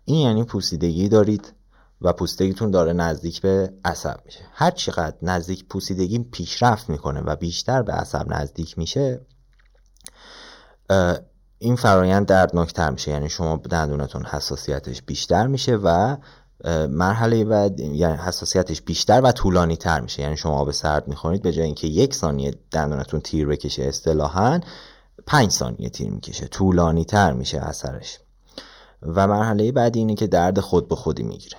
این 0.05 0.21
یعنی 0.21 0.45
پوسیدگی 0.45 1.09
دارید 1.09 1.53
و 2.01 2.13
پوسیدگیتون 2.13 2.71
داره 2.71 2.93
نزدیک 2.93 3.41
به 3.41 3.73
عصب 3.85 4.21
میشه. 4.25 4.41
هر 4.53 4.71
چقدر 4.71 5.17
نزدیک 5.23 5.69
پوسیدگی 5.69 6.19
پیشرفت 6.19 6.91
می‌کنه 6.91 7.21
و 7.21 7.37
بیشتر 7.37 7.83
به 7.83 7.93
عصب 7.93 8.25
نزدیک 8.29 8.79
میشه 8.79 9.21
این 11.59 11.77
فرایند 11.77 12.27
دردناکتر 12.27 12.91
میشه. 12.91 13.11
یعنی 13.11 13.29
شما 13.29 13.57
دندونتون 13.57 14.25
حساسیتش 14.25 15.03
بیشتر 15.03 15.47
میشه 15.47 15.77
و 15.77 16.17
مرحله 16.89 17.45
بعد 17.45 17.81
یعنی 17.81 18.17
حساسیتش 18.17 18.83
بیشتر 18.83 19.21
و 19.25 19.33
طولانی 19.33 19.77
تر 19.77 20.01
میشه. 20.01 20.23
یعنی 20.23 20.37
شما 20.37 20.59
آب 20.59 20.71
سرد 20.71 21.09
می‌خورید 21.09 21.43
به 21.43 21.53
جای 21.53 21.65
اینکه 21.65 21.87
یک 21.87 22.15
ثانیه 22.15 22.55
دندونتون 22.71 23.21
تیر 23.21 23.47
بکشه 23.47 23.83
اصطلاحا 23.83 24.61
پنج 25.27 25.51
ثانیه 25.51 25.89
تیر 25.89 26.11
می‌کشه. 26.11 26.47
طولانی 26.47 27.05
تر 27.05 27.33
میشه 27.33 27.59
اثرش. 27.59 28.19
و 29.03 29.27
مرحله 29.27 29.73
بعدی 29.73 29.99
اینه 29.99 30.15
که 30.15 30.27
درد 30.27 30.61
خود 30.61 30.89
به 30.89 30.97
خودی 30.97 31.23
می‌گیره. 31.23 31.59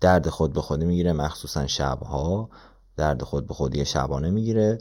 درد 0.00 0.28
خود 0.28 0.52
به 0.52 0.60
خودی 0.60 0.84
می‌گیره 0.84 1.12
مخصوصا 1.12 1.66
شبها. 1.66 2.50
درد 2.96 3.22
خود 3.22 3.46
به 3.46 3.54
خودی 3.54 3.84
شبانه 3.84 4.30
می‌گیره 4.30 4.78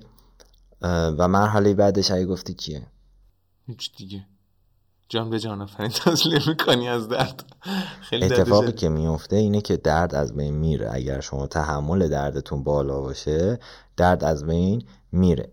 و 0.81 1.27
مرحله 1.27 1.73
بعدش 1.73 2.11
اگه 2.11 2.25
گفتی 2.25 2.53
چیه 2.53 2.87
هیچ 3.65 3.95
دیگه. 3.97 4.25
جان 5.09 5.29
به 5.29 5.39
جان 5.39 5.61
آفرین 5.61 5.89
تسلیم 5.89 6.41
می‌کنی 6.47 6.89
از 6.89 7.09
درد. 7.09 7.43
خیلی 8.01 8.25
اتفاقی 8.25 8.71
که 8.71 8.89
میفته 8.89 9.35
اینه 9.35 9.61
که 9.61 9.77
درد 9.77 10.15
از 10.15 10.35
بین 10.35 10.53
میره. 10.53 10.89
اگر 10.93 11.19
شما 11.19 11.47
تحمل 11.47 12.07
دردتون 12.07 12.63
بالا 12.63 13.01
باشه 13.01 13.59
درد 13.97 14.23
از 14.23 14.45
بین 14.45 14.83
میره. 15.11 15.51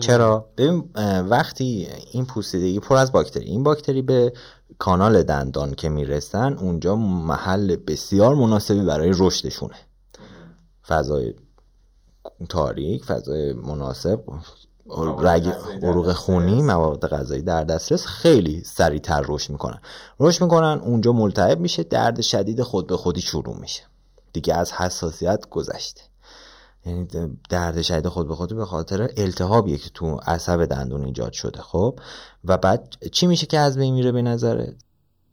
چرا؟ 0.00 0.48
ببین 0.56 0.90
وقتی 1.28 1.88
این 2.12 2.26
پوسیدگی 2.26 2.80
پر 2.80 2.96
از 2.96 3.12
باکتری 3.12 3.44
این 3.44 3.62
باکتری 3.62 4.02
به 4.02 4.32
کانال 4.78 5.22
دندان 5.22 5.74
که 5.74 5.88
می‌رسن 5.88 6.52
اونجا 6.52 6.96
محل 6.96 7.76
بسیار 7.76 8.34
مناسبی 8.34 8.82
برای 8.82 9.12
رشدشونه. 9.18 9.76
فضای 10.88 11.34
تاریک 12.48 13.04
فضای 13.04 13.52
مناسب. 13.52 14.24
رگ 15.18 15.48
عروق 15.82 16.12
خونی 16.12 16.62
مواد 16.62 17.08
غذایی 17.08 17.42
در 17.42 17.64
دسترس 17.64 18.06
خیلی 18.06 18.64
سریعتر 18.64 19.24
رشد 19.28 19.50
می‌کنن. 19.50 19.80
رشد 20.20 20.42
می‌کنن 20.42 20.80
اونجا 20.84 21.12
ملتهب 21.12 21.60
میشه 21.60 21.82
درد 21.82 22.20
شدید 22.20 22.62
خود 22.62 22.86
به 22.86 22.96
خودی 22.96 23.20
شروع 23.20 23.56
میشه. 23.60 23.82
دیگه 24.32 24.54
از 24.54 24.72
حساسیت 24.72 25.48
گذشته. 25.50 26.00
یعنی 26.86 27.08
درد 27.48 27.82
شدید 27.82 28.08
خود 28.08 28.28
به 28.28 28.34
خودی 28.34 28.54
به 28.54 28.64
خاطر 28.64 29.10
التهابیه 29.16 29.76
که 29.76 29.90
تو 29.94 30.20
عصب 30.26 30.64
دندون 30.64 31.04
ایجاد 31.04 31.32
شده 31.32 31.60
خب؟ 31.62 31.98
و 32.44 32.56
بعد 32.56 32.96
چی 33.12 33.26
میشه 33.26 33.46
که 33.46 33.58
از 33.58 33.78
بین 33.78 33.94
میره 33.94 34.12
به 34.12 34.22
نظرت؟ 34.22 34.74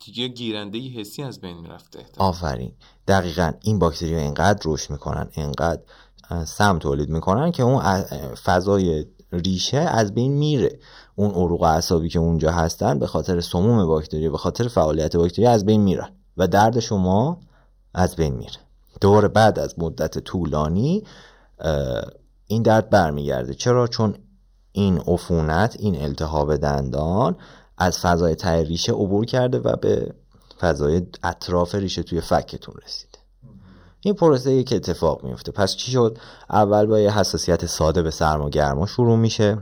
دیگه 0.06 0.28
گیرنده 0.28 0.80
حسی 0.80 1.24
از 1.24 1.42
بین 1.42 1.58
می‌رفته. 1.58 2.00
آفرین. 2.18 2.72
دقیقا 3.08 3.52
این 3.62 3.80
باکتری 3.80 4.14
ها 4.14 4.20
اینقدر 4.20 4.62
رشد 4.66 4.90
می‌کنن 4.92 5.30
اینقدر 5.32 5.82
سم 6.46 6.80
تولید 6.80 7.10
می‌کنن 7.10 7.52
که 7.52 7.64
اون 7.64 7.82
فضای 8.36 9.06
ریشه 9.32 9.78
از 9.78 10.14
بین 10.14 10.34
میره. 10.34 10.80
اون 11.16 11.32
عروق 11.32 11.62
اعصابی 11.62 12.10
که 12.10 12.20
اونجا 12.20 12.52
هستن 12.52 13.00
به 13.00 13.08
خاطر 13.08 13.42
سموم 13.42 13.86
باکتری 13.86 14.30
به 14.30 14.38
خاطر 14.38 14.68
فعالیت 14.68 15.16
باکتری 15.16 15.46
از 15.46 15.66
بین 15.66 15.82
میرن 15.82 16.10
و 16.38 16.48
درد 16.48 16.80
شما 16.80 17.40
از 17.94 18.16
بین 18.16 18.34
میره. 18.34 18.58
دور 19.02 19.28
بعد 19.28 19.60
از 19.60 19.80
مدت 19.80 20.20
طولانی 20.20 21.04
این 22.48 22.62
درد 22.64 22.90
برمیگرده. 22.90 23.54
چرا؟ 23.54 23.88
چون 23.88 24.16
این 24.72 24.98
عفونت 24.98 25.76
این 25.80 26.02
التهاب 26.02 26.56
دندان 26.56 27.36
از 27.78 28.00
فضای 28.00 28.36
ته 28.36 28.64
ریشه 28.64 28.92
عبور 28.92 29.26
کرده 29.26 29.60
و 29.60 29.76
به 29.76 30.14
فضای 30.60 31.02
اطراف 31.24 31.76
ریشه 31.76 32.04
توی 32.04 32.22
فکتون 32.22 32.76
رسید 32.86 33.17
این 34.08 34.16
پروسه 34.16 34.64
که 34.64 34.76
اتفاق 34.76 35.24
میفته 35.24 35.52
پس 35.52 35.76
چی 35.76 35.92
شد؟ 35.92 36.18
اول 36.50 36.86
با 36.86 37.00
یه 37.00 37.20
حساسیت 37.20 37.66
ساده 37.66 38.02
به 38.02 38.12
سرما 38.12 38.50
گرما 38.50 38.86
شروع 38.86 39.18
میشه. 39.18 39.58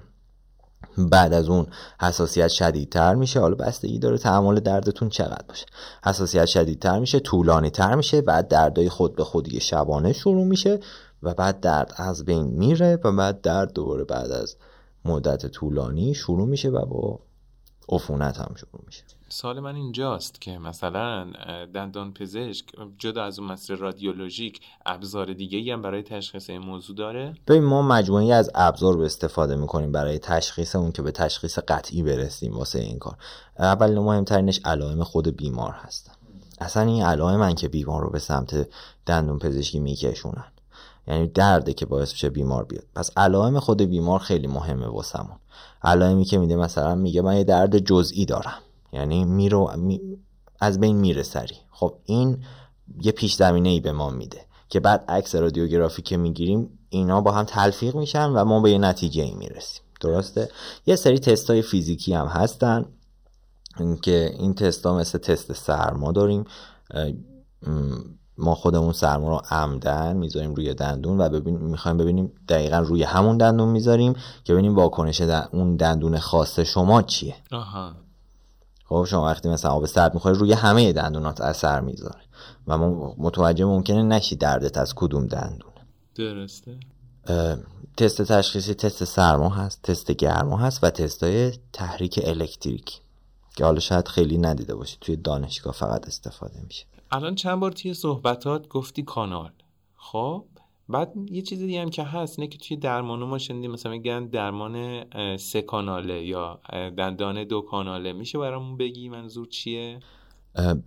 بعد 0.98 1.34
از 1.34 1.50
اون 1.50 1.68
حساسیت 2.02 2.48
شدیدتر 2.48 3.16
میشه. 3.16 3.40
حالا 3.40 3.56
بستگی 3.56 4.00
داره 4.00 4.18
تحمل 4.18 4.60
دردتون 4.60 5.10
چقدر 5.10 5.46
باشه. 5.50 5.66
حساسیت 6.04 6.46
شدیدتر 6.46 7.00
میشه 7.00 7.20
طولانی 7.20 7.70
تر 7.70 7.96
میشه 7.96 8.22
بعد 8.22 8.48
دردای 8.48 8.90
خود 8.90 9.16
به 9.16 9.24
خودی 9.24 9.60
شبانه 9.60 10.14
شروع 10.14 10.46
میشه 10.46 10.80
و 11.24 11.34
بعد 11.34 11.60
درد 11.60 11.94
از 11.98 12.26
بین 12.26 12.46
میره 12.46 13.00
و 13.04 13.12
بعد 13.12 13.42
درد 13.42 13.74
دوباره 13.74 14.04
بعد 14.04 14.32
از 14.32 14.56
مدت 15.06 15.46
طولانی 15.46 16.14
شروع 16.14 16.48
میشه 16.48 16.70
و 16.70 16.86
با 16.86 17.20
عفونت 17.90 18.38
هم 18.38 18.56
شروع 18.56 18.82
میشه. 18.86 19.04
سال 19.36 19.60
من 19.60 19.76
اینجاست 19.76 20.42
که 20.42 20.58
مثلا 20.58 21.32
دندان 21.74 22.14
پزشک 22.14 22.66
جدا 22.98 23.24
از 23.24 23.40
اون 23.40 23.52
مسیر 23.52 23.76
رادیولوژیک 23.76 24.60
ابزار 24.86 25.34
دیگه 25.34 25.74
هم 25.74 25.82
برای 25.82 26.04
تشخیص 26.04 26.50
این 26.50 26.62
موضوع 26.62 26.96
داره. 26.96 27.34
ببین 27.48 27.64
ما 27.64 27.82
مجموعی 27.82 28.32
از 28.32 28.52
ابزار 28.56 28.94
رو 28.94 29.02
استفاده 29.02 29.56
می‌کنیم 29.56 29.92
برای 29.92 30.20
تشخیص 30.20 30.76
اون 30.76 30.92
که 30.92 31.02
به 31.02 31.12
تشخیص 31.12 31.60
قطعی 31.60 32.04
برسیم 32.04 32.58
واسه 32.58 32.80
این 32.80 33.00
کار. 33.00 33.18
اول 33.60 34.00
مهمترینش 34.00 34.60
علائم 34.66 35.04
خود 35.04 35.28
بیمار 35.28 35.72
هستن. 35.72 36.14
اصلا 36.60 36.84
این 36.84 37.04
علائم 37.04 37.40
من 37.40 37.56
که 37.56 37.68
بیمار 37.68 38.02
رو 38.02 38.10
به 38.10 38.20
سمت 38.20 38.68
دندون 39.06 39.40
پزشکی 39.40 39.80
میکشونن. 39.80 40.52
یعنی 41.08 41.28
درده 41.28 41.74
که 41.74 41.86
باعث 41.86 42.12
میشه 42.12 42.30
بیمار 42.30 42.64
بیاد. 42.64 42.86
پس 42.96 43.12
علائم 43.18 43.60
خود 43.60 43.82
بیمار 43.82 44.20
خیلی 44.20 44.48
مهمه 44.48 44.88
واسمون. 44.88 45.38
علائمی 45.84 46.26
که 46.26 46.38
میده 46.38 46.56
مثلا 46.56 46.96
میگه 46.96 47.22
من 47.22 47.38
یه 47.38 47.44
درد 47.44 47.78
جزئی 47.78 48.26
دارم. 48.26 48.58
یعنی 48.96 49.26
میرو 49.26 49.72
از 50.60 50.80
بین 50.80 50.96
میره 50.96 51.24
سری 51.24 51.56
خب 51.72 51.94
این 52.06 52.44
یه 53.02 53.12
پیش 53.12 53.36
زمینه 53.36 53.70
ای 53.70 53.80
به 53.80 53.92
ما 53.92 54.10
میده 54.10 54.42
که 54.70 54.80
بعد 54.80 55.06
عکس 55.08 55.36
رادیوگرافی 55.36 56.02
که 56.02 56.18
می‌گیریم 56.18 56.80
اینا 56.90 57.22
با 57.22 57.32
هم 57.32 57.44
تلفیق 57.44 57.96
میشن 57.96 58.30
و 58.30 58.46
ما 58.46 58.60
به 58.60 58.72
یه 58.72 58.78
نتیجه 58.78 59.24
ای 59.24 59.34
می‌رسیم. 59.34 59.82
درسته؟ 60.02 60.50
یه 60.86 60.96
سری 60.96 61.20
تست 61.20 61.50
های 61.50 61.62
فیزیکی 61.62 62.14
هم 62.14 62.26
هستن 62.26 62.86
که 64.02 64.36
این 64.40 64.54
تست 64.54 64.86
ها 64.86 64.98
مثل 64.98 65.18
تست 65.18 65.54
سرما 65.54 66.12
داریم. 66.12 66.44
ما 68.38 68.56
خودمون 68.56 68.94
سرما 68.94 69.30
رو 69.30 69.42
عمدن 69.52 70.18
می‌ذاریم 70.18 70.56
روی 70.56 70.74
دندون 70.74 71.22
و 71.22 71.30
ببین 71.30 71.58
می‌خوایم 71.58 71.98
ببینیم 71.98 72.32
دقیقا 72.50 72.80
روی 72.80 73.04
همون 73.04 73.38
دندون 73.38 73.70
می‌ذاریم 73.70 74.14
که 74.44 74.54
ببینیم 74.54 74.76
واکنش 74.76 75.22
اون 75.22 75.76
دندون 75.76 76.20
خاص 76.20 76.60
شما 76.60 77.02
چیه. 77.02 77.36
خب 78.86 79.06
شما 79.06 79.26
وقتی 79.26 79.50
مثلا 79.50 79.72
آب 79.72 79.86
سرد 79.86 80.14
می‌خوری 80.14 80.36
روی 80.36 80.54
همه 80.54 80.94
دندونات 80.94 81.42
اثر 81.42 81.82
می‌ذاره. 81.82 82.22
و 82.68 82.78
متوجه 83.18 83.66
ممکنه 83.66 84.04
نشی 84.04 84.36
دردت 84.36 84.78
از 84.78 84.94
کدوم 84.96 85.28
دندون. 85.28 85.72
درسته. 86.16 86.78
تست 87.98 88.22
تشخیصی 88.22 88.74
تست 88.74 89.04
سرما 89.04 89.50
هست 89.50 89.82
تست 89.82 90.12
گرما 90.12 90.58
هست 90.58 90.84
و 90.84 90.90
تست 90.90 91.24
های 91.24 91.54
تحریک 91.74 92.20
الکتریکی 92.24 93.00
که 93.56 93.66
حالا 93.66 93.80
شاید 93.80 94.08
خیلی 94.08 94.38
ندیده 94.38 94.76
باشی 94.76 94.98
توی 95.02 95.16
دانشگاه 95.16 95.74
فقط 95.74 96.08
استفاده 96.08 96.62
میشه. 96.64 96.86
الان 97.12 97.36
چند 97.36 97.60
بار 97.60 97.72
توی 97.72 97.94
صحبتات 97.94 98.68
گفتی 98.68 99.04
کانال. 99.04 99.52
خب؟ 99.96 100.46
بعد 100.90 101.14
یه 101.32 101.42
چیز 101.42 101.60
دیگه 101.60 101.82
هم 101.82 101.90
که 101.90 102.04
هست 102.04 102.40
اینه 102.40 102.52
که 102.52 102.58
توی 102.58 102.78
درمان 102.78 103.20
ما 103.20 103.38
شنیدیم 103.38 103.72
مثلا 103.72 103.92
میگن 103.92 104.26
درمان 104.26 105.04
سه 105.38 105.62
کاناله 105.62 106.26
یا 106.26 106.60
دندان 106.98 107.44
دو 107.44 107.62
کاناله. 107.62 108.14
میشه 108.14 108.38
برامون 108.38 108.78
بگی 108.78 109.10
منظور 109.10 109.48
چیه؟ 109.48 110.00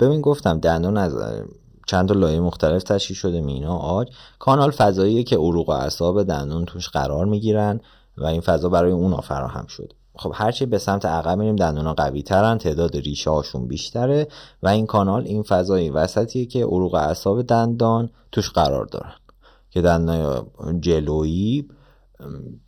ببین 0.01 0.21
گفتم 0.21 0.61
دندان 0.61 0.97
از 0.97 1.17
چند 1.87 2.13
لایه 2.13 2.41
مختلف 2.41 2.83
تشکیل 2.83 3.17
شده 3.17 3.41
مینا 3.41 3.77
آج. 3.77 4.09
کانال 4.39 4.71
فضاییه 4.71 5.23
که 5.23 5.37
عروق 5.37 5.69
و 5.69 5.73
اعصاب 5.73 6.23
دندون 6.23 6.65
توش 6.65 6.89
قرار 6.89 7.27
می‌گیرن 7.27 7.81
و 8.19 8.25
این 8.27 8.41
فضا 8.41 8.69
برای 8.69 8.93
اونا 8.93 9.21
فراهم 9.21 9.67
شده. 9.67 9.95
خب 10.17 10.33
هرچی 10.35 10.67
به 10.67 10.79
سمت 10.79 11.07
عقب 11.07 11.39
میریم 11.39 11.57
دندونا 11.57 11.95
قوی 11.95 12.23
ترن 12.23 12.59
تعداد 12.59 12.97
ریشه 12.97 13.31
هاشون 13.31 13.69
بیشتره 13.69 14.29
و 14.63 14.69
این 14.69 14.87
کانال 14.87 15.23
این 15.25 15.43
فضای 15.43 15.91
وسطیه 15.91 16.47
که 16.47 16.65
عروق 16.65 16.95
اعصاب 16.95 17.43
دندان 17.43 18.11
توش 18.33 18.51
قرار 18.51 18.85
دارن. 18.85 19.15
که 19.71 19.81
دندان 19.81 20.81
جلویی 20.81 21.69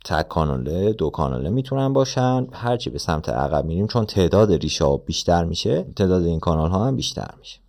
تک 0.05 0.27
کاناله 0.27 0.93
دو 0.93 1.09
کاناله 1.09 1.49
می‌تونن 1.49 1.93
باشن. 1.93 2.47
هرچی 2.53 2.89
به 2.89 2.99
سمت 2.99 3.29
عقب 3.29 3.65
میریم 3.65 3.87
چون 3.87 4.05
تعداد 4.05 4.51
ریشه 4.51 4.85
ها 4.85 4.97
بیشتر 4.97 5.43
میشه 5.43 5.83
تعداد 5.95 6.23
این 6.23 6.39
کانال 6.39 6.71
ها 6.71 6.85
هم 6.85 6.95
بیشتر 6.95 7.33
میشه. 7.39 7.59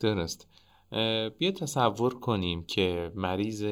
درست. 0.00 0.46
بیا 1.38 1.50
تصور 1.50 2.20
کنیم 2.20 2.64
که 2.64 3.12
مریض 3.14 3.64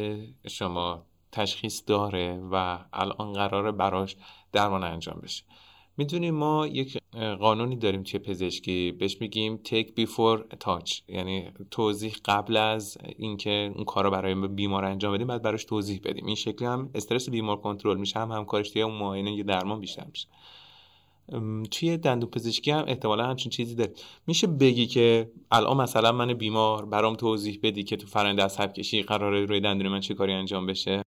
شما 0.48 1.02
تشخیص 1.32 1.82
داره 1.86 2.40
و 2.52 2.78
الان 2.92 3.32
قراره 3.32 3.72
براش 3.72 4.16
درمان 4.52 4.84
انجام 4.84 5.20
بشه. 5.22 5.44
می‌دونیم 5.96 6.34
ما 6.34 6.66
یک 6.66 6.98
قانونی 7.40 7.76
داریم 7.76 8.02
توی 8.02 8.20
پزشکی 8.20 8.92
بهش 8.92 9.16
میگیم 9.20 9.60
take 9.64 10.00
before 10.00 10.56
touch. 10.64 11.00
یعنی 11.08 11.50
توضیح 11.70 12.14
قبل 12.24 12.56
از 12.56 12.98
اینکه 13.16 13.72
اون 13.74 13.84
کار 13.84 14.10
برای 14.10 14.48
بیمار 14.48 14.84
انجام 14.84 15.14
بدیم 15.14 15.26
بعد 15.26 15.42
براش 15.42 15.64
توضیح 15.64 16.00
بدیم. 16.04 16.26
این 16.26 16.34
شکلی 16.34 16.68
هم 16.68 16.90
استرس 16.94 17.30
بیمار 17.30 17.56
کنترل 17.56 17.96
میشه 17.96 18.20
هم 18.20 18.32
همکارش 18.32 18.70
توی 18.70 18.82
اون 18.82 18.94
معاینه 18.94 19.32
یه 19.32 19.42
درمان 19.42 19.80
بیشتر 19.80 20.06
میشه. 20.10 20.28
توی 21.70 21.96
دندون 21.96 22.30
پزشکی 22.30 22.70
هم 22.70 22.84
احتمالا 22.88 23.24
همچین 23.26 23.50
چیزی 23.50 23.74
داره. 23.74 23.92
میشه 24.26 24.46
بگی 24.46 24.86
که 24.86 25.30
الان 25.50 25.76
مثلا 25.76 26.12
من 26.12 26.34
بیمار 26.34 26.84
برام 26.84 27.14
توضیح 27.14 27.60
بدی 27.62 27.82
که 27.82 27.96
تو 27.96 28.06
فرآیند 28.06 28.40
عصب 28.40 28.72
کشی 28.72 29.02
قراره 29.02 29.44
روی 29.44 29.60
دندون 29.60 29.88
من 29.88 30.00
چه 30.00 30.14
کاری 30.14 30.32
انجام 30.32 30.66
بشه؟ 30.66 31.01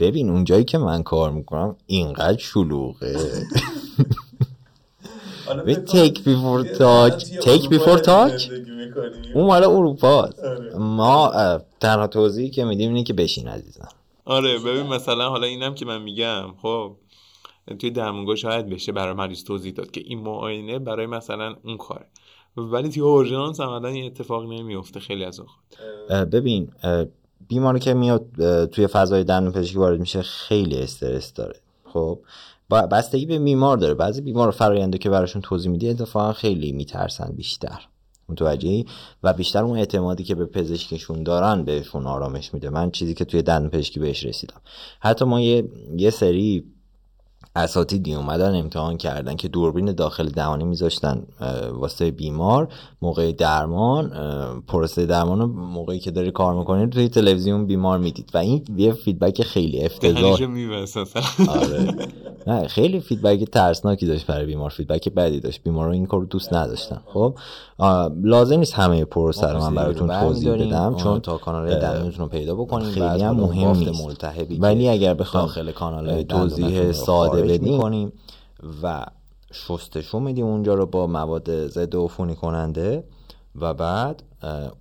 ببین 0.00 0.30
اونجایی 0.30 0.64
که 0.64 0.78
من 0.78 1.02
کار 1.02 1.30
می‌کنم 1.30 1.76
اینقدر 1.86 2.38
شلوغه. 2.38 3.16
به 5.66 5.74
تیک 5.74 6.24
بیفور 6.24 6.62
تاک 6.62 7.24
تیک 7.24 7.68
بیفور 7.68 7.98
تاک 7.98 8.50
اون 9.34 9.46
مال 9.46 9.64
اروپا 9.64 10.30
آره. 10.44 10.76
ما 10.78 11.32
تنها 11.80 12.06
توضیحی 12.06 12.50
که 12.50 12.64
میدیم 12.64 12.88
اینه 12.88 13.04
که 13.04 13.12
بشین 13.12 13.48
عزیزم. 13.48 13.88
آره 14.24 14.58
ببین 14.58 14.86
مثلا 14.86 15.28
حالا 15.28 15.46
اینم 15.46 15.74
که 15.74 15.84
من 15.84 16.02
میگم 16.02 16.54
خب 16.62 16.96
توی 17.78 17.90
درمونگاه 17.90 18.36
شاید 18.36 18.68
بشه 18.68 18.92
برای 18.92 19.14
مریض 19.14 19.44
توضیح 19.44 19.72
داد 19.72 19.90
که 19.90 20.00
این 20.04 20.20
معاینه 20.20 20.78
برای 20.78 21.06
مثلا 21.06 21.56
اون 21.64 21.76
کاره. 21.76 22.06
ولی 22.56 22.88
توی 22.88 23.02
اورژانس 23.02 23.60
عملا 23.60 23.88
این 23.88 24.06
اتفاق 24.06 24.44
نمیفته 24.44 25.00
خیلی 25.00 25.24
از 25.24 25.40
اوقات. 25.40 26.28
ببین 26.28 26.68
بیماری 27.48 27.80
که 27.80 27.94
میاد 27.94 28.26
توی 28.66 28.86
فضای 28.86 29.24
دندون 29.24 29.52
پزشکی 29.52 29.78
وارد 29.78 30.00
میشه 30.00 30.22
خیلی 30.22 30.76
استرس 30.76 31.32
داره. 31.32 31.56
خب 31.84 32.18
بستگی 32.70 33.26
به 33.26 33.38
بیمار 33.38 33.76
داره. 33.76 33.94
بعضی 33.94 34.20
بیمار 34.20 34.50
فراینده 34.50 34.98
که 34.98 35.10
براشون 35.10 35.42
توضیح 35.42 35.70
میدی 35.70 35.90
اتفاقا 35.90 36.32
خیلی 36.32 36.72
میترسن 36.72 37.32
بیشتر. 37.36 37.80
متوجهی؟ 38.28 38.86
و 39.22 39.32
بیشتر 39.32 39.64
اون 39.64 39.78
اعتمادی 39.78 40.24
که 40.24 40.34
به 40.34 40.46
پزشکشون 40.46 41.22
دارن 41.22 41.64
بهشون 41.64 42.06
آرامش 42.06 42.54
میده. 42.54 42.70
من 42.70 42.90
چیزی 42.90 43.14
که 43.14 43.24
توی 43.24 43.42
دندون 43.42 43.70
پزشکی 43.70 44.00
بهش 44.00 44.24
رسیدم. 44.24 44.60
حتی 45.00 45.24
ما 45.24 45.40
یه, 45.40 45.68
یه 45.96 46.10
سری 46.10 46.64
اساتیدی 47.58 48.14
اومدن 48.14 48.54
امتحان 48.54 48.96
کردن 48.96 49.36
که 49.36 49.48
دوربین 49.48 49.92
داخل 49.92 50.28
دهانی 50.28 50.64
میذاشتن 50.64 51.22
واسه 51.72 52.10
بیمار 52.10 52.68
موقع 53.02 53.32
درمان 53.32 54.12
پروسه 54.68 55.06
درمان 55.06 55.44
موقعی 55.44 55.98
که 55.98 56.10
داری 56.10 56.30
کار 56.30 56.54
می‌کنید 56.54 56.90
توی 56.90 57.08
تلویزیون 57.08 57.66
بیمار 57.66 57.98
می‌دید. 57.98 58.30
و 58.34 58.38
این 58.38 58.64
یه 58.76 58.92
feedback 58.92 59.42
خیلی 59.42 59.84
افتضاح. 59.84 60.36
آره. 61.48 61.94
نه 62.46 62.66
خیلی 62.66 63.00
feedback 63.00 63.44
ترسناکی 63.44 64.06
داشت 64.06 64.26
برای 64.26 64.46
بیمار 64.46 64.70
feedback 64.70 65.08
بدی 65.08 65.40
داشت. 65.40 65.62
بیمارا 65.62 65.92
این 65.92 66.06
کارو 66.06 66.24
دوست 66.24 66.52
نداشتن. 66.52 67.00
خب 67.06 67.38
لازم 68.22 68.58
نیست 68.58 68.74
همه 68.74 69.04
پروسه 69.04 69.46
رو 69.46 69.60
من 69.60 69.74
براتون 69.74 70.20
توضیح 70.20 70.52
بدم 70.52 70.94
چون 70.94 71.20
تا 71.20 71.38
کانال 71.38 71.80
دندونتون 71.80 72.24
رو 72.24 72.28
پیدا 72.28 72.54
بکنیم. 72.54 72.90
خیلی 72.90 73.22
هم 73.22 73.36
مهم 73.36 73.76
نیست. 73.76 74.24
ولی 74.58 74.88
اگر 74.88 75.14
بخوام 75.14 75.44
داخل 75.44 75.72
کانال 75.72 76.22
توضیح 76.22 76.92
ساده 76.92 77.42
بدیم. 77.52 77.80
کنیم 77.80 78.12
و 78.82 79.06
شستشو 79.52 80.20
میدیم 80.20 80.46
اونجا 80.46 80.74
رو 80.74 80.86
با 80.86 81.06
مواد 81.06 81.68
ضد 81.68 81.96
عفونی 81.96 82.34
کننده 82.34 83.04
و 83.54 83.74
بعد 83.74 84.22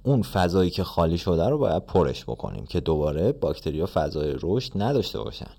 اون 0.03 0.21
فضایی 0.21 0.69
که 0.69 0.83
خالی 0.83 1.17
شده 1.17 1.49
رو 1.49 1.57
باید 1.57 1.85
پرش 1.85 2.23
بکنیم 2.23 2.65
که 2.65 2.79
دوباره 2.79 3.31
باکتریا 3.31 3.85
فضای 3.93 4.35
رشد 4.41 4.71
نداشته 4.75 5.19
باشن. 5.19 5.51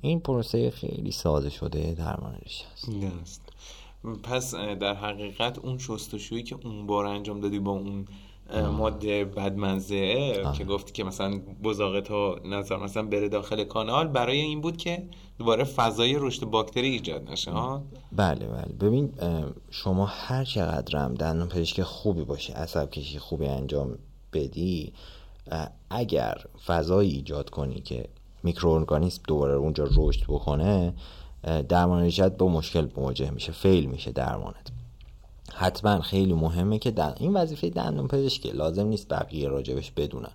این 0.00 0.20
پروسه 0.20 0.70
خیلی 0.70 1.10
ساده 1.10 1.50
شده 1.50 1.94
درمان 1.98 2.34
ریشه 2.42 2.64
است 3.22 3.42
پس 4.22 4.54
در 4.54 4.94
حقیقت 4.94 5.58
اون 5.58 5.78
شستشویی 5.78 6.42
که 6.42 6.56
اون 6.64 6.86
بار 6.86 7.06
انجام 7.06 7.40
دادی 7.40 7.58
با 7.58 7.70
اون 7.70 8.04
ماده 8.72 9.24
بدمنزه 9.24 10.32
که 10.58 10.64
گفتی 10.64 10.92
که 10.92 11.04
مثلا 11.04 11.40
بزاقه 11.62 12.00
تا 12.00 12.36
نظر 12.44 12.76
مثلا 12.76 13.02
بره 13.02 13.28
داخل 13.28 13.64
کانال. 13.64 14.08
برای 14.08 14.40
این 14.40 14.60
بود 14.60 14.76
که 14.76 15.02
دوباره 15.38 15.64
فضای 15.64 16.16
رشد 16.18 16.44
باکتری 16.44 16.88
ایجاد 16.88 17.30
نشه 17.30 17.50
ها؟ 17.50 17.82
بله 18.12 18.46
بله. 18.46 18.72
ببین 18.80 19.12
شما 19.70 20.06
هر 20.06 20.44
چقدر 20.44 20.98
هم 20.98 21.14
دندون 21.14 21.48
پزشک 21.48 21.82
خوبی 21.82 22.24
باشه 22.24 22.52
عصب 22.52 22.90
کشی 22.90 23.18
خوبی 23.18 23.46
انجام 23.46 23.98
بدی 24.32 24.92
اگر 25.90 26.44
فضایی 26.66 27.10
ایجاد 27.10 27.50
کنی 27.50 27.80
که 27.80 28.08
میکروارگانیسم 28.42 29.22
دوباره 29.28 29.54
اونجا 29.54 29.88
رشد 29.96 30.24
بکنه 30.28 30.94
درمان 31.68 32.02
ریشت 32.02 32.28
با 32.28 32.48
مشکل 32.48 32.88
مواجه 32.96 33.30
میشه 33.30 33.52
فیل 33.52 33.86
میشه 33.86 34.12
درمانت. 34.12 34.70
حتما 35.54 36.00
خیلی 36.00 36.32
مهمه 36.32 36.78
که 36.78 36.90
دن... 36.90 37.14
این 37.20 37.34
وظیفه 37.34 37.70
دندون 37.70 38.08
پزشکی 38.08 38.50
لازم 38.50 38.86
نیست 38.86 39.08
بقیه 39.08 39.48
راجبش 39.48 39.90
بدونن. 39.90 40.32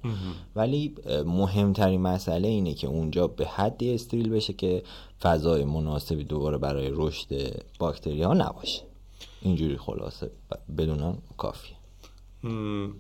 ولی 0.56 0.96
مهمترین 1.26 2.02
مسئله 2.02 2.48
اینه 2.48 2.74
که 2.74 2.88
اونجا 2.88 3.28
به 3.28 3.48
حدی 3.48 3.94
استریل 3.94 4.30
بشه 4.30 4.54
که 4.54 4.84
فضای 5.22 5.66
مناسبی 5.66 6.24
دوباره 6.24 6.58
برای 6.58 6.90
رشد 6.94 7.62
باکتری 7.80 8.24
ها 8.24 8.34
نباشه. 8.34 8.82
اینجوری 9.42 9.78
خلاصه 9.78 10.32
بدونن 10.78 11.18
کافیه. 11.38 11.76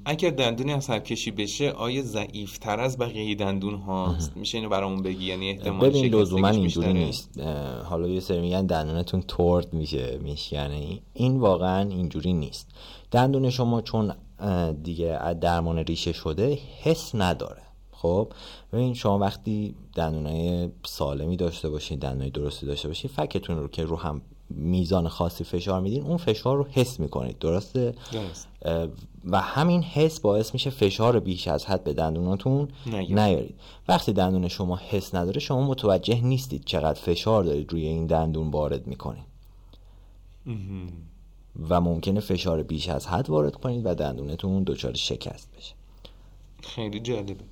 اگر 0.05 0.29
دندونی 0.29 0.73
از 0.73 0.89
کشی 0.89 1.31
بشه 1.31 1.71
آیا 1.71 2.01
ضعیف 2.01 2.57
تر 2.57 2.79
از 2.79 2.97
بقیه 2.97 3.35
دندون 3.35 3.75
هاست؟ 3.75 4.37
میشه 4.37 4.57
اینو 4.57 4.69
برامون 4.69 5.01
بگی؟ 5.01 5.25
یعنی 5.25 5.49
احتمال 5.49 5.89
ببین 5.89 6.15
لزوما 6.15 6.49
اینجوری 6.49 6.93
نیست. 6.93 7.39
حالا 7.85 8.07
یه 8.07 8.19
سری 8.19 8.41
میگن 8.41 8.65
دندونتون 8.65 9.21
تورد 9.21 9.73
میشه 9.73 10.19
یعنی 10.51 11.01
این 11.13 11.39
واقعا 11.39 11.89
اینجوری 11.89 12.33
نیست. 12.33 12.69
دندون 13.11 13.49
شما 13.49 13.81
چون 13.81 14.13
دیگه 14.83 15.33
درمان 15.33 15.77
ریشه 15.77 16.13
شده 16.13 16.59
حس 16.81 17.15
نداره. 17.15 17.61
خب 18.01 18.27
ببین 18.73 18.93
شما 18.93 19.19
وقتی 19.19 19.75
دندونای 19.95 20.69
سالمی 20.85 21.37
داشته 21.37 21.69
باشین 21.69 21.99
دندونای 21.99 22.29
درستی 22.29 22.65
داشته 22.65 22.87
باشین 22.87 23.11
فکتون 23.11 23.57
رو 23.57 23.67
که 23.67 23.83
رو 23.83 23.97
هم 23.97 24.21
میزان 24.49 25.07
خاصی 25.07 25.43
فشار 25.43 25.81
میدین 25.81 26.03
اون 26.03 26.17
فشار 26.17 26.57
رو 26.57 26.67
حس 26.71 26.99
می‌کنید 26.99 27.39
درسته؟ 27.39 27.93
و 29.25 29.41
همین 29.41 29.83
حس 29.83 30.19
باعث 30.19 30.53
میشه 30.53 30.69
فشار 30.69 31.19
بیش 31.19 31.47
از 31.47 31.65
حد 31.65 31.83
به 31.83 31.93
دندوناتون 31.93 32.67
نیارید. 32.85 33.55
وقتی 33.87 34.13
دندون 34.13 34.47
شما 34.47 34.75
حس 34.89 35.15
نداره 35.15 35.39
شما 35.39 35.67
متوجه 35.67 36.21
نیستید 36.21 36.63
چقدر 36.65 36.99
فشار 36.99 37.43
دارید 37.43 37.71
روی 37.71 37.85
این 37.85 38.07
دندون 38.07 38.51
وارد 38.51 38.87
می‌کنید. 38.87 39.25
و 41.69 41.81
ممکنه 41.81 42.19
فشار 42.19 42.63
بیش 42.63 42.89
از 42.89 43.07
حد 43.07 43.29
وارد 43.29 43.55
کنید 43.55 43.85
و 43.85 43.95
دندونتون 43.95 44.63
دچار 44.63 44.93
شکست 44.93 45.49
بشه. 45.57 45.73
خیلی 46.63 46.99
جالبه. 46.99 47.50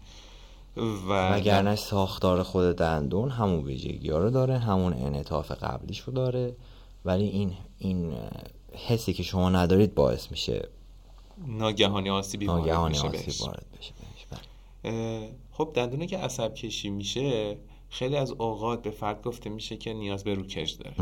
و 1.09 1.33
وگرنه 1.33 1.75
ساختار 1.75 2.43
خود 2.43 2.75
دندون 2.75 3.29
همون 3.29 3.65
ویژگی 3.65 4.09
ها 4.09 4.17
رو 4.17 4.29
داره 4.29 4.57
همون 4.57 4.93
انعطاف 4.93 5.51
قبلیش 5.51 5.99
رو 5.99 6.13
داره. 6.13 6.55
ولی 7.05 7.25
این 7.25 7.53
این 7.77 8.13
حسی 8.87 9.13
که 9.13 9.23
شما 9.23 9.49
ندارید 9.49 9.95
باعث 9.95 10.31
میشه 10.31 10.69
ناگهانی 11.47 12.09
آسیبی 12.09 12.45
ناگهانی 12.45 12.97
آسیب 12.97 13.47
وارد 13.47 13.65
بشه 13.79 13.93
بله. 14.83 15.29
خب 15.51 15.71
دندونه 15.73 16.07
که 16.07 16.17
عصب 16.17 16.53
کشی 16.53 16.89
میشه 16.89 17.57
خیلی 17.89 18.15
از 18.15 18.31
اوقات 18.31 18.81
به 18.81 18.91
فرد 18.91 19.23
گفته 19.23 19.49
میشه 19.49 19.77
که 19.77 19.93
نیاز 19.93 20.23
به 20.23 20.33
روکش 20.33 20.71
داره. 20.71 20.95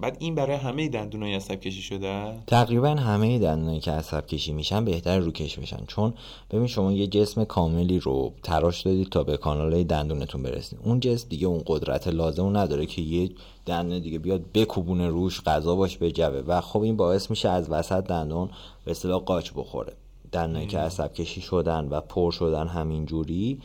بعد 0.00 0.16
این 0.20 0.34
برای 0.34 0.56
همه 0.56 0.88
دندونای 0.88 1.34
عصب 1.34 1.60
کشی 1.60 1.82
شده؟ 1.82 2.32
تقریبا 2.46 2.88
همه 2.88 3.38
دندونایی 3.38 3.80
که 3.80 3.90
عصب 3.90 4.26
کشی 4.26 4.52
میشن 4.52 4.84
بهتر 4.84 5.18
روکش 5.18 5.58
بشن. 5.58 5.84
چون 5.86 6.14
ببین 6.50 6.66
شما 6.66 6.92
یه 6.92 7.06
جسم 7.06 7.44
کاملی 7.44 7.98
رو 7.98 8.32
تراش 8.42 8.80
دادید 8.80 9.08
تا 9.08 9.24
به 9.24 9.36
کانال 9.36 9.82
دندونتون 9.82 10.42
برسید. 10.42 10.78
اون 10.84 11.00
جسم 11.00 11.28
دیگه 11.28 11.46
اون 11.46 11.62
قدرت 11.66 12.08
لازم 12.08 12.56
نداره 12.56 12.86
که 12.86 13.02
یه 13.02 13.30
دندون 13.66 13.98
دیگه 13.98 14.18
بیاد 14.18 14.44
بکوبونه 14.54 15.08
روش 15.08 15.40
غذا 15.40 15.76
باش 15.76 15.96
به 15.96 16.12
جبه 16.12 16.42
و 16.42 16.60
خب 16.60 16.82
این 16.82 16.96
باعث 16.96 17.30
میشه 17.30 17.48
از 17.48 17.70
وسط 17.70 18.04
دندون 18.04 18.50
به 18.84 18.90
اصطلاح 18.90 19.20
قاچ 19.20 19.50
بخوره. 19.56 19.92
دندونایی 20.32 20.66
که 20.66 20.78
عصب 20.78 21.12
کشی 21.12 21.40
شدن 21.40 21.88
و 21.90 22.00
پر 22.00 22.30
شدن 22.30 22.66
همین 22.66 23.06
جوری 23.06 23.60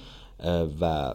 و 0.81 1.13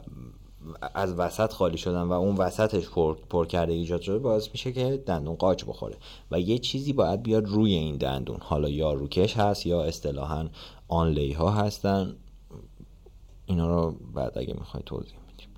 از 0.94 1.14
وسط 1.14 1.52
خالی 1.52 1.78
شدن 1.78 2.02
و 2.02 2.12
اون 2.12 2.36
وسطش 2.36 2.88
پر, 2.88 3.14
پر 3.14 3.46
کرده 3.46 3.72
ایجاد 3.72 4.00
شده 4.00 4.18
باعث 4.18 4.48
میشه 4.52 4.72
که 4.72 5.02
دندون 5.06 5.34
قاچ 5.34 5.64
بخوره 5.64 5.96
و 6.30 6.40
یه 6.40 6.58
چیزی 6.58 6.92
باید 6.92 7.22
بیاد 7.22 7.46
روی 7.46 7.74
این 7.74 7.96
دندون. 7.96 8.38
حالا 8.40 8.68
یا 8.68 8.92
روکش 8.92 9.36
هست 9.36 9.66
یا 9.66 9.82
اصطلاحا 9.82 10.48
آنلی 10.88 11.32
ها 11.32 11.50
هستن. 11.50 12.16
اینا 13.46 13.68
رو 13.68 13.94
بعد 14.14 14.38
اگه 14.38 14.54
می‌خوای 14.54 14.82
توضیح 14.86 15.14
میدیم. 15.28 15.48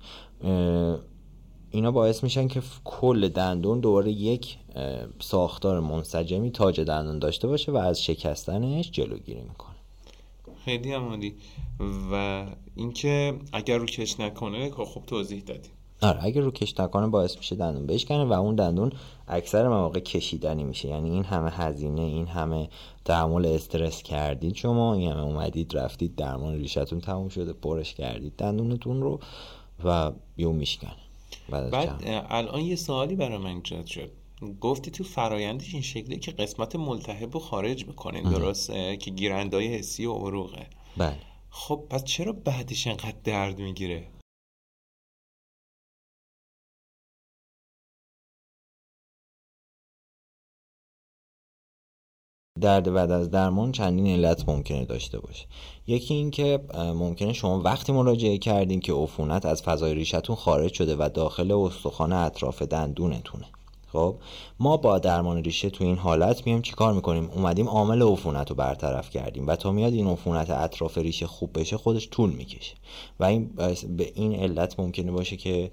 اینا 1.71 1.91
باعث 1.91 2.23
میشن 2.23 2.47
که 2.47 2.61
کل 2.83 3.27
دندون 3.27 3.79
دوباره 3.79 4.11
یک 4.11 4.57
ساختار 5.19 5.79
منسجمی 5.79 6.51
تاج 6.51 6.81
دندون 6.81 7.19
داشته 7.19 7.47
باشه 7.47 7.71
و 7.71 7.77
از 7.77 8.01
شکستنش 8.01 8.91
جلوگیری 8.91 9.41
می‌کنه. 9.41 9.72
خیلی 10.65 10.93
هم 10.93 11.19
و 12.11 12.45
اینکه 12.75 13.39
اگر 13.53 13.77
رو 13.77 13.85
کش 13.85 14.19
نکنه 14.19 14.69
که 14.69 14.75
خب 14.75 15.03
توضیح 15.07 15.41
دادی. 15.41 15.69
آره 16.01 16.23
اگر 16.23 16.41
رو 16.41 16.51
کش 16.51 16.79
نکنه 16.79 17.07
باعث 17.07 17.37
میشه 17.37 17.55
دندون 17.55 17.85
بشکنه 17.85 18.23
و 18.23 18.33
اون 18.33 18.55
دندون 18.55 18.91
اکثر 19.27 19.67
مواقع 19.67 19.99
کشیدنی 19.99 20.63
میشه. 20.63 20.87
یعنی 20.87 21.09
این 21.09 21.23
همه 21.23 21.49
هزینه 21.49 22.01
این 22.01 22.27
همه 22.27 22.69
تحمل 23.05 23.45
استرس 23.45 24.03
کردید 24.03 24.55
شما 24.55 24.93
این 24.93 25.11
همه 25.11 25.21
اومدید 25.21 25.77
رفتید 25.77 26.15
درمان 26.15 26.53
ریشتون 26.53 27.01
تموم 27.01 27.29
شده 27.29 27.53
پرش 27.53 27.93
کردید 27.93 28.33
دندونتون 28.35 29.01
رو 29.01 29.19
و 29.83 30.11
بیو 30.35 30.51
میشکنه. 30.51 30.95
بعد, 31.49 32.03
الان 32.29 32.61
یه 32.61 32.75
سوالی 32.75 33.15
برای 33.15 33.37
من 33.37 33.55
ایجاد 33.55 33.85
شد. 33.85 34.11
گفتی 34.61 34.91
تو 34.91 35.03
فرایندش 35.03 35.73
این 35.73 35.83
شکلیه 35.83 36.19
که 36.19 36.31
قسمت 36.31 36.75
ملتهب 36.75 37.33
رو 37.33 37.39
خارج 37.39 37.87
می‌کنین 37.87 38.23
درسته؟ 38.23 38.97
که 38.97 39.11
گیرندای 39.11 39.67
حسی 39.67 40.05
و 40.05 40.13
عروقه 40.13 40.67
بله. 40.97 41.19
خب 41.49 41.87
پس 41.89 42.03
چرا 42.03 42.33
بعدش 42.33 42.87
انقدر 42.87 43.17
درد 43.23 43.59
می‌گیره؟ 43.59 44.07
درد 52.61 52.93
بعد 52.93 53.11
از 53.11 53.31
درمان 53.31 53.71
چندین 53.71 54.07
علت 54.07 54.49
ممکنه 54.49 54.85
داشته 54.85 55.19
باشه. 55.19 55.45
یکی 55.87 56.13
اینکه 56.13 56.59
ممکنه 56.73 57.33
شما 57.33 57.61
وقتی 57.61 57.91
مراجعه 57.91 58.37
کردین 58.37 58.79
که 58.79 58.93
عفونت 58.93 59.45
از 59.45 59.63
فضای 59.63 59.93
ریشتون 59.93 60.35
خارج 60.35 60.73
شده 60.73 60.95
و 60.95 61.09
داخل 61.13 61.51
استخوان 61.51 62.13
اطراف 62.13 62.61
دندونتونه. 62.61 63.45
خب 63.93 64.15
ما 64.59 64.77
با 64.77 64.99
درمان 64.99 65.43
ریشه 65.43 65.69
تو 65.69 65.83
این 65.83 65.97
حالت 65.97 66.45
میایم 66.45 66.61
چیکار 66.61 66.93
می‌کنیم؟ 66.93 67.29
اومدیم 67.35 67.69
عامل 67.69 68.01
عفونت 68.01 68.49
رو 68.49 68.55
برطرف 68.55 69.09
کردیم 69.09 69.47
و 69.47 69.55
تا 69.55 69.71
میاد 69.71 69.93
این 69.93 70.07
عفونت 70.07 70.49
اطراف 70.49 70.97
ریشه 70.97 71.27
خوب 71.27 71.59
بشه 71.59 71.77
خودش 71.77 72.09
طول 72.09 72.29
می‌کشه. 72.29 72.75
و 73.19 73.23
این 73.25 73.49
به 73.97 74.11
این 74.15 74.35
علت 74.35 74.79
ممکنه 74.79 75.11
باشه 75.11 75.37
که 75.37 75.71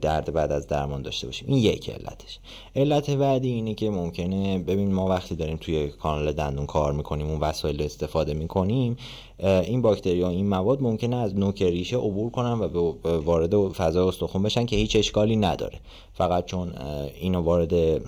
درد 0.00 0.32
بعد 0.32 0.52
از 0.52 0.66
درمان 0.66 1.02
داشته 1.02 1.26
باشیم. 1.26 1.48
این 1.48 1.58
یک 1.58 1.90
علتش. 1.90 2.38
علت 2.76 3.10
بعدی 3.10 3.48
اینه 3.48 3.74
که 3.74 3.90
ممکنه 3.90 4.58
ببین 4.58 4.92
ما 4.92 5.06
وقتی 5.06 5.36
داریم 5.36 5.56
توی 5.56 5.88
کانال 5.88 6.32
دندون 6.32 6.66
کار 6.66 6.92
می‌کنیم 6.92 7.26
اون 7.26 7.40
وسایل 7.40 7.82
استفاده 7.82 8.34
می‌کنیم 8.34 8.96
این 9.38 9.82
باکتری 9.82 10.22
ها 10.22 10.28
این 10.28 10.48
مواد 10.48 10.82
ممکنه 10.82 11.16
از 11.16 11.36
نوک 11.36 11.62
ریشه 11.62 11.96
عبور 11.96 12.30
کنن 12.30 12.52
و 12.52 12.92
به 12.92 13.18
وارد 13.18 13.68
فضای 13.72 14.08
استخون 14.08 14.42
بشن 14.42 14.66
که 14.66 14.76
هیچ 14.76 14.96
اشکالی 14.96 15.36
نداره. 15.36 15.78
فقط 16.14 16.44
چون 16.44 16.72
اینو 17.20 17.40
وارد 17.40 18.00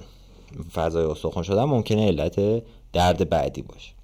فضای 0.73 1.05
استخون 1.05 1.43
شدن 1.43 1.65
ممکنه 1.65 2.07
علت 2.07 2.63
درد 2.93 3.29
بعدی 3.29 3.63
باشه. 3.63 3.98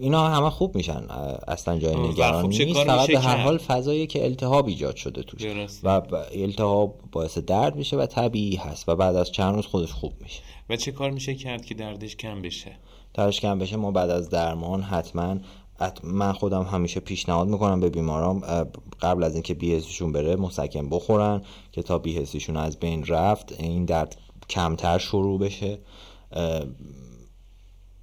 اینا 0.00 0.28
همه 0.28 0.50
خوب 0.50 0.76
میشن 0.76 1.04
اصلا 1.48 1.78
جای 1.78 1.96
نگرانی 1.96 2.58
خب 2.58 2.64
نیست. 2.64 2.82
فقط 2.84 3.08
به 3.08 3.18
هر؟ 3.18 3.36
حال 3.36 3.58
فضایی 3.58 4.06
که 4.06 4.24
التهاب 4.24 4.66
ایجاد 4.66 4.96
شده 4.96 5.22
توش. 5.22 5.42
درست. 5.42 5.80
و 5.84 6.02
التهاب 6.32 7.00
باعث 7.12 7.38
درد 7.38 7.76
میشه 7.76 7.96
و 7.96 8.06
طبیعی 8.06 8.56
هست 8.56 8.88
و 8.88 8.96
بعد 8.96 9.16
از 9.16 9.32
چند 9.32 9.54
روز 9.54 9.66
خودش 9.66 9.92
خوب 9.92 10.12
میشه. 10.20 10.42
و 10.70 10.76
چه 10.76 10.92
کار 10.92 11.10
میشه 11.10 11.34
کرد 11.34 11.64
که 11.64 11.74
دردش 11.74 12.16
کم 12.16 12.42
بشه؟ 12.42 12.72
درش 13.14 13.40
کم 13.40 13.58
بشه 13.58 13.76
ما 13.76 13.90
بعد 13.90 14.10
از 14.10 14.30
درمان 14.30 14.82
حتما 14.82 15.36
حت- 15.80 16.04
من 16.04 16.32
خودم 16.32 16.62
همیشه 16.62 17.00
پیشنهاد 17.00 17.48
می‌کنم 17.48 17.80
به 17.80 17.88
بیمارام 17.90 18.42
اه، 18.44 18.64
قبل 19.02 19.22
از 19.24 19.34
اینکه 19.34 19.54
بیهسیشون 19.54 20.12
بره 20.12 20.36
مسکن 20.36 20.88
بخورن 20.88 21.42
که 21.72 21.82
تا 21.82 21.98
بیهسیشون 21.98 22.56
از 22.56 22.78
بین 22.78 23.06
رفت 23.06 23.60
این 23.60 23.84
درد 23.84 24.16
کمتر 24.50 24.98
شروع 24.98 25.38
بشه. 25.38 25.78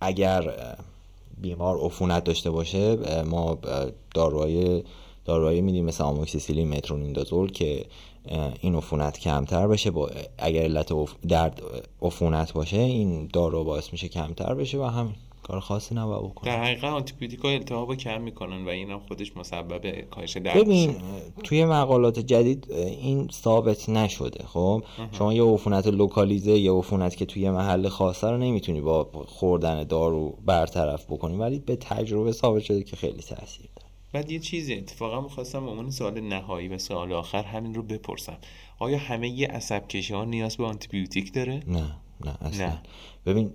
اگر 0.02 0.76
بیمار 1.41 1.78
عفونت 1.78 2.23
داشته 2.23 2.52
باشه 2.52 2.97
ما 3.23 3.58
داروهای 4.13 4.84
داروهای 5.26 5.62
میدیم 5.62 5.86
مثل 5.86 6.04
آموکسیسیلین 6.04 6.69
مترونیدازول 6.69 7.52
که 7.52 7.86
این 8.62 8.76
عفونت 8.76 9.19
کمتر 9.19 9.67
بشه 9.67 9.91
با 9.91 10.10
اگر 10.38 10.62
علت 10.62 10.91
درد 11.28 11.62
عفونت 12.02 12.54
باشه 12.54 12.78
این 12.78 13.30
دارو 13.34 13.63
باعث 13.63 13.91
میشه 13.91 14.08
کمتر 14.08 14.54
بشه 14.54 14.78
و 14.78 14.84
همین. 14.84 15.15
کار 15.47 15.60
خاصی 15.60 15.95
نباید 15.95 16.23
بکنه. 16.23 16.55
در 16.55 16.63
حقیقت 16.63 16.83
ها 17.43 17.49
التهاب 17.49 17.95
کم 17.95 18.21
می‌کنن 18.21 18.65
و 18.65 18.69
این 18.69 18.91
هم 18.91 18.99
خودش 18.99 19.38
مسبب 19.38 20.01
کاهش 20.10 20.38
درد 20.38 20.57
ببین 20.57 20.95
توی 21.43 21.65
مقالات 21.65 22.19
جدید 22.19 22.71
این 22.71 23.27
ثابت 23.31 23.89
نشده 23.89 24.43
خب؟ 24.45 24.83
شما 25.12 25.33
یه 25.33 25.43
عفونت 25.43 25.88
لوکالیزه 25.88 26.51
یه 26.51 26.71
عفونت 26.71 27.15
که 27.15 27.25
توی 27.25 27.49
محل 27.49 27.88
خاصه 27.88 28.27
رو 28.27 28.38
نمی‌تونی 28.38 28.81
با 28.81 29.10
خوردن 29.25 29.83
دارو 29.83 30.38
برطرف 30.45 31.05
بکنی 31.05 31.38
ولی 31.38 31.60
به 31.60 31.75
تجربه 31.75 32.31
ثابت 32.31 32.63
شده 32.63 32.83
که 32.83 32.95
خیلی 32.95 33.21
تاثیر 33.21 33.69
داره. 33.75 33.88
بعد 34.13 34.31
یه 34.31 34.39
چیزی 34.39 34.73
اتفاقا 34.73 35.21
می‌خواستم 35.21 35.65
به 35.65 35.71
عنوان 35.71 35.91
سوال 35.91 36.21
نهایی 36.21 36.67
و 36.67 36.77
سوال 36.77 37.13
آخر 37.13 37.43
همین 37.43 37.73
رو 37.73 37.83
بپرسم. 37.83 38.38
آیا 38.79 38.97
همه 38.97 39.29
یه 39.29 39.47
عصب 39.47 39.88
کشی 39.88 40.13
ها 40.13 40.25
نیاز 40.25 40.57
به 40.57 40.65
آنتیبیوتیک 40.65 41.33
داره؟ 41.33 41.63
نه 41.67 41.95
نه 42.25 42.38
اصلا. 42.41 42.67
نه. 42.67 42.81
ببین 43.25 43.51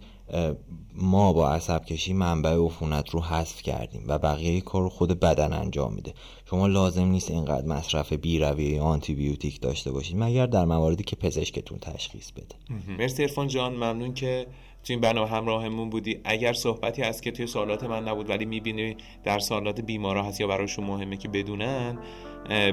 ما 0.95 1.33
با 1.33 1.51
عصب 1.51 1.85
کشی 1.85 2.12
منبع 2.12 2.64
عفونت 2.64 3.11
رو 3.11 3.21
حذف 3.21 3.62
کردیم 3.62 4.05
و 4.09 4.18
بقیه 4.18 4.61
کار 4.61 4.83
رو 4.83 4.88
خود 4.88 5.21
بدن 5.21 5.53
انجام 5.53 5.92
میده. 5.95 6.14
شما 6.51 6.66
لازم 6.66 7.05
نیست 7.05 7.31
اینقدر 7.31 7.66
مصرف 7.66 8.12
بیرویه 8.12 8.81
آنتی 8.81 9.14
بیوتیک 9.14 9.61
داشته 9.61 9.92
باشید 9.92 10.16
مگر 10.18 10.47
در 10.47 10.64
مواردی 10.64 11.05
که 11.05 11.16
پزشکتون 11.16 11.79
تشخیص 11.79 12.31
بده. 12.31 12.55
مرسی 12.99 13.23
ارفان 13.23 13.49
جان 13.49 13.73
ممنون 13.73 14.14
که 14.14 14.47
تو 14.85 14.92
این 14.92 15.01
برنامه 15.01 15.29
همراهمون 15.29 15.90
بودی. 15.90 16.21
اگر 16.25 16.53
صحبتی 16.53 17.03
هست 17.03 17.23
که 17.23 17.31
توی 17.31 17.47
سوالات 17.47 17.85
من 17.85 18.09
نبود 18.09 18.31
ولی 18.31 18.45
می‌بینی 18.45 18.97
در 19.25 19.38
سوالات 19.38 19.81
بیمارا 19.81 20.23
هست 20.23 20.40
یا 20.40 20.47
براشون 20.47 20.85
مهمه 20.85 21.16
که 21.16 21.29
بدونن 21.29 21.99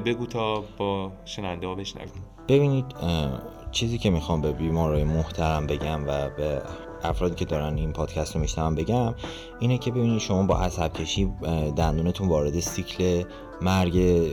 بگو 0.05 0.25
تا 0.25 0.63
با 0.77 1.11
شنونده 1.25 1.67
ها 1.67 1.75
بشنویم. 1.75 2.23
ببینید 2.47 2.85
چیزی 3.71 3.97
که 3.97 4.09
می‌خوام 4.09 4.41
به 4.41 4.51
بیمارای 4.51 5.03
محترم 5.03 5.67
بگم 5.67 6.07
و 6.07 6.29
به 6.29 6.61
افرادی 7.03 7.35
که 7.35 7.45
دارن 7.45 7.77
این 7.77 7.93
پادکست 7.93 8.35
رو 8.35 8.41
میشنون 8.41 8.75
بگم 8.75 9.15
اینه 9.59 9.77
که 9.77 9.91
ببینید 9.91 10.19
شما 10.19 10.43
با 10.43 10.59
عصب 10.59 10.93
کشی 10.93 11.33
دندونتون 11.75 12.27
وارد 12.27 12.59
سیکل 12.59 13.23
مرگ 13.61 14.25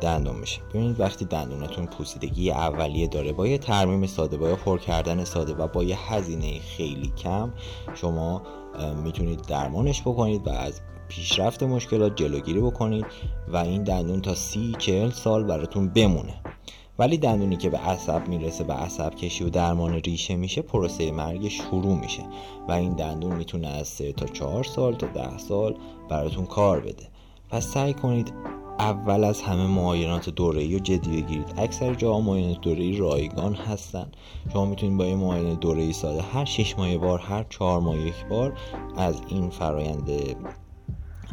دندون 0.00 0.36
میشه. 0.36 0.60
ببینید 0.74 1.00
وقتی 1.00 1.24
دندونتون 1.24 1.86
پوسیدگی 1.86 2.50
اولیه 2.50 3.06
داره 3.06 3.32
با 3.32 3.46
یه 3.46 3.58
ترمیم 3.58 4.06
ساده 4.06 4.36
با 4.36 4.48
یه 4.48 4.54
پر 4.54 4.78
کردن 4.78 5.24
ساده 5.24 5.54
و 5.54 5.66
با 5.66 5.84
یه 5.84 6.12
هزینه 6.12 6.60
خیلی 6.60 7.12
کم 7.16 7.52
شما 7.94 8.42
می‌تونید 9.04 9.42
درمانش 9.42 10.00
بکنید 10.00 10.46
و 10.46 10.50
از 10.50 10.80
پیشرفت 11.08 11.62
مشکلات 11.62 12.16
جلوگیری 12.16 12.60
بکنید 12.60 13.06
و 13.48 13.56
این 13.56 13.82
دندون 13.82 14.20
تا 14.20 14.34
سی 14.34 14.74
چهل 14.78 15.10
سال 15.10 15.44
براتون 15.44 15.88
بمونه. 15.88 16.34
ولی 17.02 17.18
دندونی 17.18 17.56
که 17.56 17.70
به 17.70 17.78
عصب 17.78 18.28
می‌رسه 18.28 18.64
به 18.64 18.72
عصب 18.72 19.14
کشی 19.14 19.44
و 19.44 19.50
درمان 19.50 19.94
ریشه 19.94 20.36
میشه 20.36 20.62
پروسه 20.62 21.12
مرگ 21.12 21.48
شروع 21.48 21.98
میشه 21.98 22.22
و 22.68 22.72
این 22.72 22.92
دندون 22.92 23.36
می‌تونه 23.36 23.68
از 23.68 23.88
3 23.88 24.12
تا 24.12 24.26
4 24.26 24.64
سال 24.64 24.94
تا 24.94 25.06
10 25.06 25.38
سال 25.38 25.76
براتون 26.08 26.46
کار 26.46 26.80
بده. 26.80 27.08
پس 27.50 27.66
سعی 27.66 27.94
کنید 27.94 28.32
اول 28.78 29.24
از 29.24 29.42
همه 29.42 29.66
معاینات 29.66 30.30
دوره‌ای 30.30 30.72
رو 30.72 30.78
جدی 30.78 31.22
بگیرید. 31.22 31.54
اکثر 31.56 31.94
جاها 31.94 32.20
معاینات 32.20 32.60
دوره‌ای 32.60 32.96
رایگان 32.96 33.54
هستن. 33.54 34.12
شما 34.52 34.64
می‌تونید 34.64 34.98
با 34.98 35.06
یه 35.06 35.16
معاینه 35.16 35.54
دوره‌ای 35.54 35.92
ساده 35.92 36.22
هر 36.22 36.44
6 36.44 36.78
ماه 36.78 36.98
بار 36.98 37.18
هر 37.18 37.46
4 37.50 37.80
ماه 37.80 37.98
یک 37.98 38.26
بار 38.30 38.58
از 38.96 39.22
این 39.28 39.50
فرایند 39.50 40.10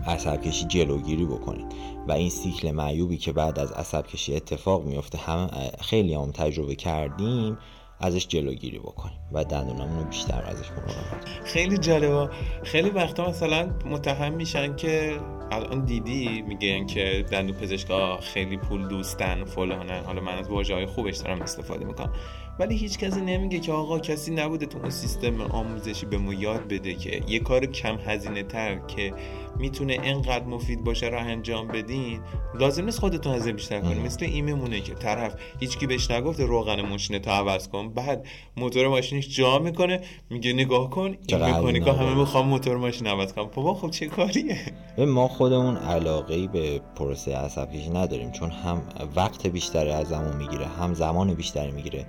عصب 0.08 0.42
کشی 0.42 0.66
جلوگیری 0.66 1.26
بکنید. 1.26 1.66
و 2.08 2.12
این 2.12 2.30
سیکل 2.30 2.72
معیوبی 2.72 3.18
که 3.18 3.32
بعد 3.32 3.60
از 3.60 3.72
عصب 3.72 4.08
کشی 4.08 4.36
اتفاق 4.36 4.86
میفته 4.86 5.18
هم 5.18 5.50
خیلی 5.82 6.14
هم 6.14 6.32
تجربه 6.32 6.76
کردیم 6.76 7.58
ازش 8.02 8.28
جلوگیری 8.28 8.80
بکنیم. 8.80 9.18
و 9.32 9.44
دندونامون 9.44 10.00
رو 10.00 10.06
بیشتر 10.06 10.44
ازش 10.48 10.72
مراقبت 10.72 11.26
خیلی 11.44 11.78
جالبه. 11.78 12.30
خیلی 12.64 12.90
وقتا 12.90 13.30
مثلا 13.30 13.70
متهم 13.86 14.34
میشن 14.34 14.76
که 14.76 15.20
الان 15.52 15.86
دیدی 15.86 16.42
میگن 16.42 16.86
که 16.86 17.26
دندون 17.32 17.56
پزشکا 17.56 18.18
خیلی 18.18 18.58
پول 18.58 18.88
دوستن 18.88 19.46
فلانن. 19.46 20.04
حالا 20.04 20.22
من 20.22 20.38
از 20.38 20.50
واژه 20.50 20.74
های 20.74 20.86
خوبش 20.86 21.18
دارم 21.18 21.42
استفاده 21.42 21.86
می‌کنم. 21.86 22.14
ولی 22.60 22.78
هیچ 22.78 22.98
کسی 22.98 23.22
نمیگه 23.22 23.60
که 23.60 23.72
آقا 23.72 24.00
کسی 24.00 24.34
نبوده 24.34 24.66
تو 24.66 24.78
اون 24.78 24.90
سیستم 24.90 25.42
آموزشی 25.42 26.06
به 26.06 26.18
ما 26.18 26.34
یاد 26.34 26.68
بده 26.68 26.94
که 26.94 27.22
یه 27.28 27.40
کار 27.40 27.66
کم 27.66 27.98
هزینه 28.06 28.44
تر 28.44 28.80
که 28.88 29.14
می‌تونه 29.58 29.98
انقدر 30.04 30.46
مفید 30.46 30.84
باشه 30.84 31.08
رو 31.08 31.18
انجام 31.18 31.68
بدین 31.68 32.20
لازم 32.60 32.86
نیست 32.86 33.00
خودتون 33.00 33.36
هزینه 33.36 33.54
بیشتر 33.54 33.82
کنید 33.82 34.06
مثل 34.06 34.26
این 34.26 34.46
میمونه 34.46 34.82
که 34.82 34.94
طرف 34.94 35.36
هیچکی 35.60 35.88
بهش 35.88 36.12
نگفته 36.12 36.46
روغن 36.46 36.82
ماشین 36.82 37.20
تو 37.20 37.32
عوض 37.32 37.68
کن. 37.68 37.90
بعد 37.90 38.28
موتور 38.58 38.88
ماشینش 38.88 39.36
جا 39.38 39.60
می‌کنه 39.60 40.02
میگه 40.30 40.54
نگاه 40.54 40.90
کن 40.90 41.18
این 41.28 41.44
مکانیکا 41.44 41.94
همه. 41.94 42.16
می‌خوام 42.16 42.48
موتور 42.48 42.78
ماشین 42.78 43.08
عوض 43.08 43.34
کنم 43.34 43.50
بابا 43.56 43.74
خب 43.74 43.90
چه 43.90 44.08
کاریه؟ 44.08 44.58
ما 44.98 45.28
خودمون 45.28 45.78
علاقه 45.78 46.36
ای 46.36 46.48
به 46.48 46.82
پروسه 46.96 47.38
عصب 47.38 47.72
کشی 47.72 47.90
نداریم 47.90 48.32
چون 48.32 48.52
هم 48.52 48.82
وقت 49.16 49.48
بیشتری 49.48 49.90
ازمون 49.90 50.36
می‌گیره 50.36 50.66
هم 50.66 50.94
زمان 50.94 51.34
بیشتری 51.34 51.72
می‌گیره 51.72 52.06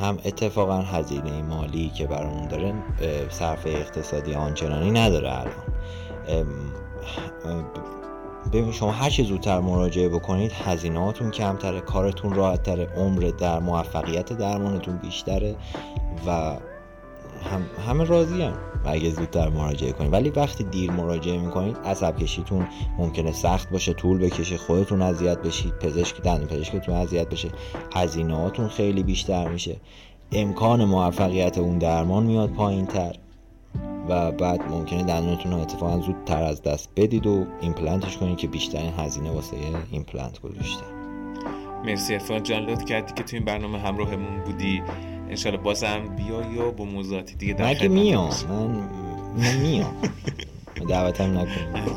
هم 0.00 0.18
اتفاقا 0.24 0.76
هزینه 0.76 1.42
مالی 1.42 1.88
که 1.88 2.06
برامون 2.06 2.48
داره 2.48 2.74
صرف 3.30 3.66
اقتصادی 3.66 4.34
آنچنانی 4.34 4.90
نداره 4.90 5.40
الان. 5.40 5.52
ببین 8.52 8.72
شما 8.72 8.92
هر 8.92 9.10
چه 9.10 9.22
زودتر 9.22 9.60
مراجعه 9.60 10.08
بکنید 10.08 10.52
هزینهاتون 10.52 11.30
کمتره 11.30 11.80
کارتون 11.80 12.34
راحتتره 12.34 12.86
عمر 12.96 13.32
در 13.38 13.58
موفقیت 13.58 14.32
درمانتون 14.32 14.96
بیشتره 14.96 15.56
و 16.26 16.30
هم 17.42 17.66
همه 17.88 18.04
راضی 18.04 18.42
هم 18.42 18.54
اگه 18.84 19.10
زودتر 19.10 19.48
مراجعه 19.48 19.92
کنید. 19.92 20.12
ولی 20.12 20.30
وقتی 20.30 20.64
دیر 20.64 20.90
مراجعه 20.90 21.38
می‌کنید 21.38 21.76
عصب 21.84 22.16
کشیتون 22.16 22.66
ممکنه 22.98 23.32
سخت 23.32 23.70
باشه 23.70 23.92
طول 23.92 24.18
بکشه 24.18 24.56
خودتون 24.56 25.02
اذیت 25.02 25.38
بشید 25.38 25.78
پزشک 25.78 26.22
دندون 26.22 26.48
پزشکتون 26.48 26.94
اذیت 26.94 27.28
بشه 27.28 27.48
هزینه 27.94 28.36
هاتون 28.36 28.68
خیلی 28.68 29.02
بیشتر 29.02 29.48
میشه. 29.48 29.76
امکان 30.32 30.84
موفقیت 30.84 31.58
اون 31.58 31.78
درمان 31.78 32.22
میاد 32.22 32.50
پایین 32.50 32.86
تر 32.86 33.16
و 34.08 34.32
بعد 34.32 34.62
ممکنه 34.62 35.02
دندونتون 35.02 35.52
رو 35.52 35.58
اتفاقا 35.58 35.98
زودتر 35.98 36.42
از 36.42 36.62
دست 36.62 36.88
بدید 36.96 37.26
و 37.26 37.46
ایمپلنتش 37.60 38.16
کنید 38.16 38.38
که 38.38 38.46
بیشترین 38.46 38.92
هزینه 38.98 39.30
واسه 39.30 39.56
ایمپلنت 39.90 40.40
گذاشته. 40.40 40.82
مرسی 41.84 42.12
عرفان 42.14 42.42
جان 42.42 42.62
لطف 42.62 42.84
کردی 42.84 43.12
که 43.12 43.22
تو 43.22 43.36
این 43.36 43.44
برنامه 43.44 43.78
همراهمون 43.78 44.40
بودی. 44.44 44.82
انشالله 45.30 45.58
بازم 45.58 46.16
بیا 46.16 46.52
یا 46.52 46.70
با 46.70 46.84
موضوعاتی 46.84 47.34
دیگه 47.34 47.54
در 47.54 47.70
مگه 47.70 47.88
میام 47.88 48.30
من 48.48 48.66
من 49.38 49.56
میام 49.56 49.96
دعوتم 50.88 51.38
نکنیم 51.38 51.96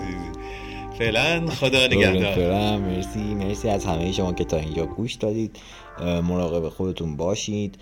فعلا 0.99 1.47
خدا 1.47 1.87
نگهدار. 1.87 2.77
مرسی 2.77 3.19
مرسی 3.19 3.69
از 3.69 3.85
همه 3.85 4.11
شما 4.11 4.33
که 4.33 4.43
تا 4.43 4.57
اینجا 4.57 4.85
گوش 4.85 5.13
دادید. 5.13 5.59
مراقب 6.01 6.69
خودتون 6.69 7.17
باشید. 7.17 7.77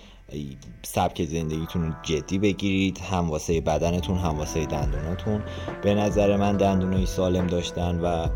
سبک 0.82 1.24
زندگیتون 1.24 1.82
رو 1.82 1.94
جدی 2.02 2.38
بگیرید 2.38 2.98
هم 2.98 3.30
واسه 3.30 3.60
بدنتون 3.60 4.18
هم 4.18 4.38
واسه 4.38 4.66
دندوناتون. 4.66 5.42
به 5.82 5.94
نظر 5.94 6.36
من 6.36 6.56
دندونای 6.56 7.06
سالم 7.06 7.46
داشتن 7.46 8.00
و 8.00 8.26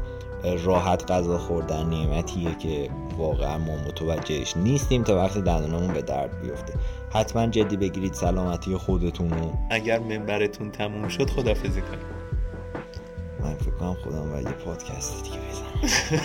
راحت 0.65 1.11
غذا 1.11 1.39
خوردن 1.39 1.87
نعمتیه 1.87 2.55
که 2.55 2.91
واقعا 3.19 3.59
ما 3.59 3.77
متوجهش 3.77 4.57
نیستیم 4.57 5.03
تا 5.03 5.17
وقتی 5.17 5.43
دندونمون 5.43 5.95
به 5.95 6.03
درد 6.03 6.41
بیفته. 6.43 6.75
حتما 7.13 7.47
جدی 7.47 7.77
بگیرید 7.77 8.13
سلامتی 8.13 8.77
خودتون 8.77 9.31
رو. 9.31 9.53
اگر 9.71 9.99
منبرتون 9.99 10.71
تموم 10.71 11.09
شد 11.09 11.31
خدافزی 11.31 11.81
کنید 11.81 12.22
من 13.43 13.55
فکر 13.55 13.71
کنم 13.71 13.97
خودم 14.05 14.31
باید 14.31 14.47
یه 14.47 14.53
پادکست 14.53 15.25
دیگه 15.25 15.37
بزنم. 15.37 16.21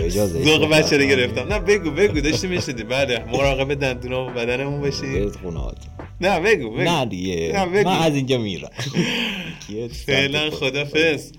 اجازه 0.04 0.44
ذوق 0.44 0.70
بچه 0.70 0.96
رو 0.96 1.04
گرفتم. 1.04 1.52
نه 1.52 1.58
بگو 1.58 1.90
بگو 1.90 2.20
داشتی 2.20 2.46
می‌شدی 2.46 2.82
بله 2.82 3.24
مراقب 3.32 3.74
دندونا 3.74 4.26
و 4.26 4.30
بدنمون 4.30 4.80
باشی 4.80 5.02
برید 5.02 5.36
خونهات 5.36 5.76
نه 6.20 6.40
بگو 6.40 6.70
بگو. 6.70 6.82
نه 6.82 7.06
دیگه. 7.06 7.64
من 7.84 7.86
از 7.86 8.14
اینجا 8.14 8.38
میرم. 8.38 8.70
فعلا 10.06 10.50
خدافز 10.50 11.32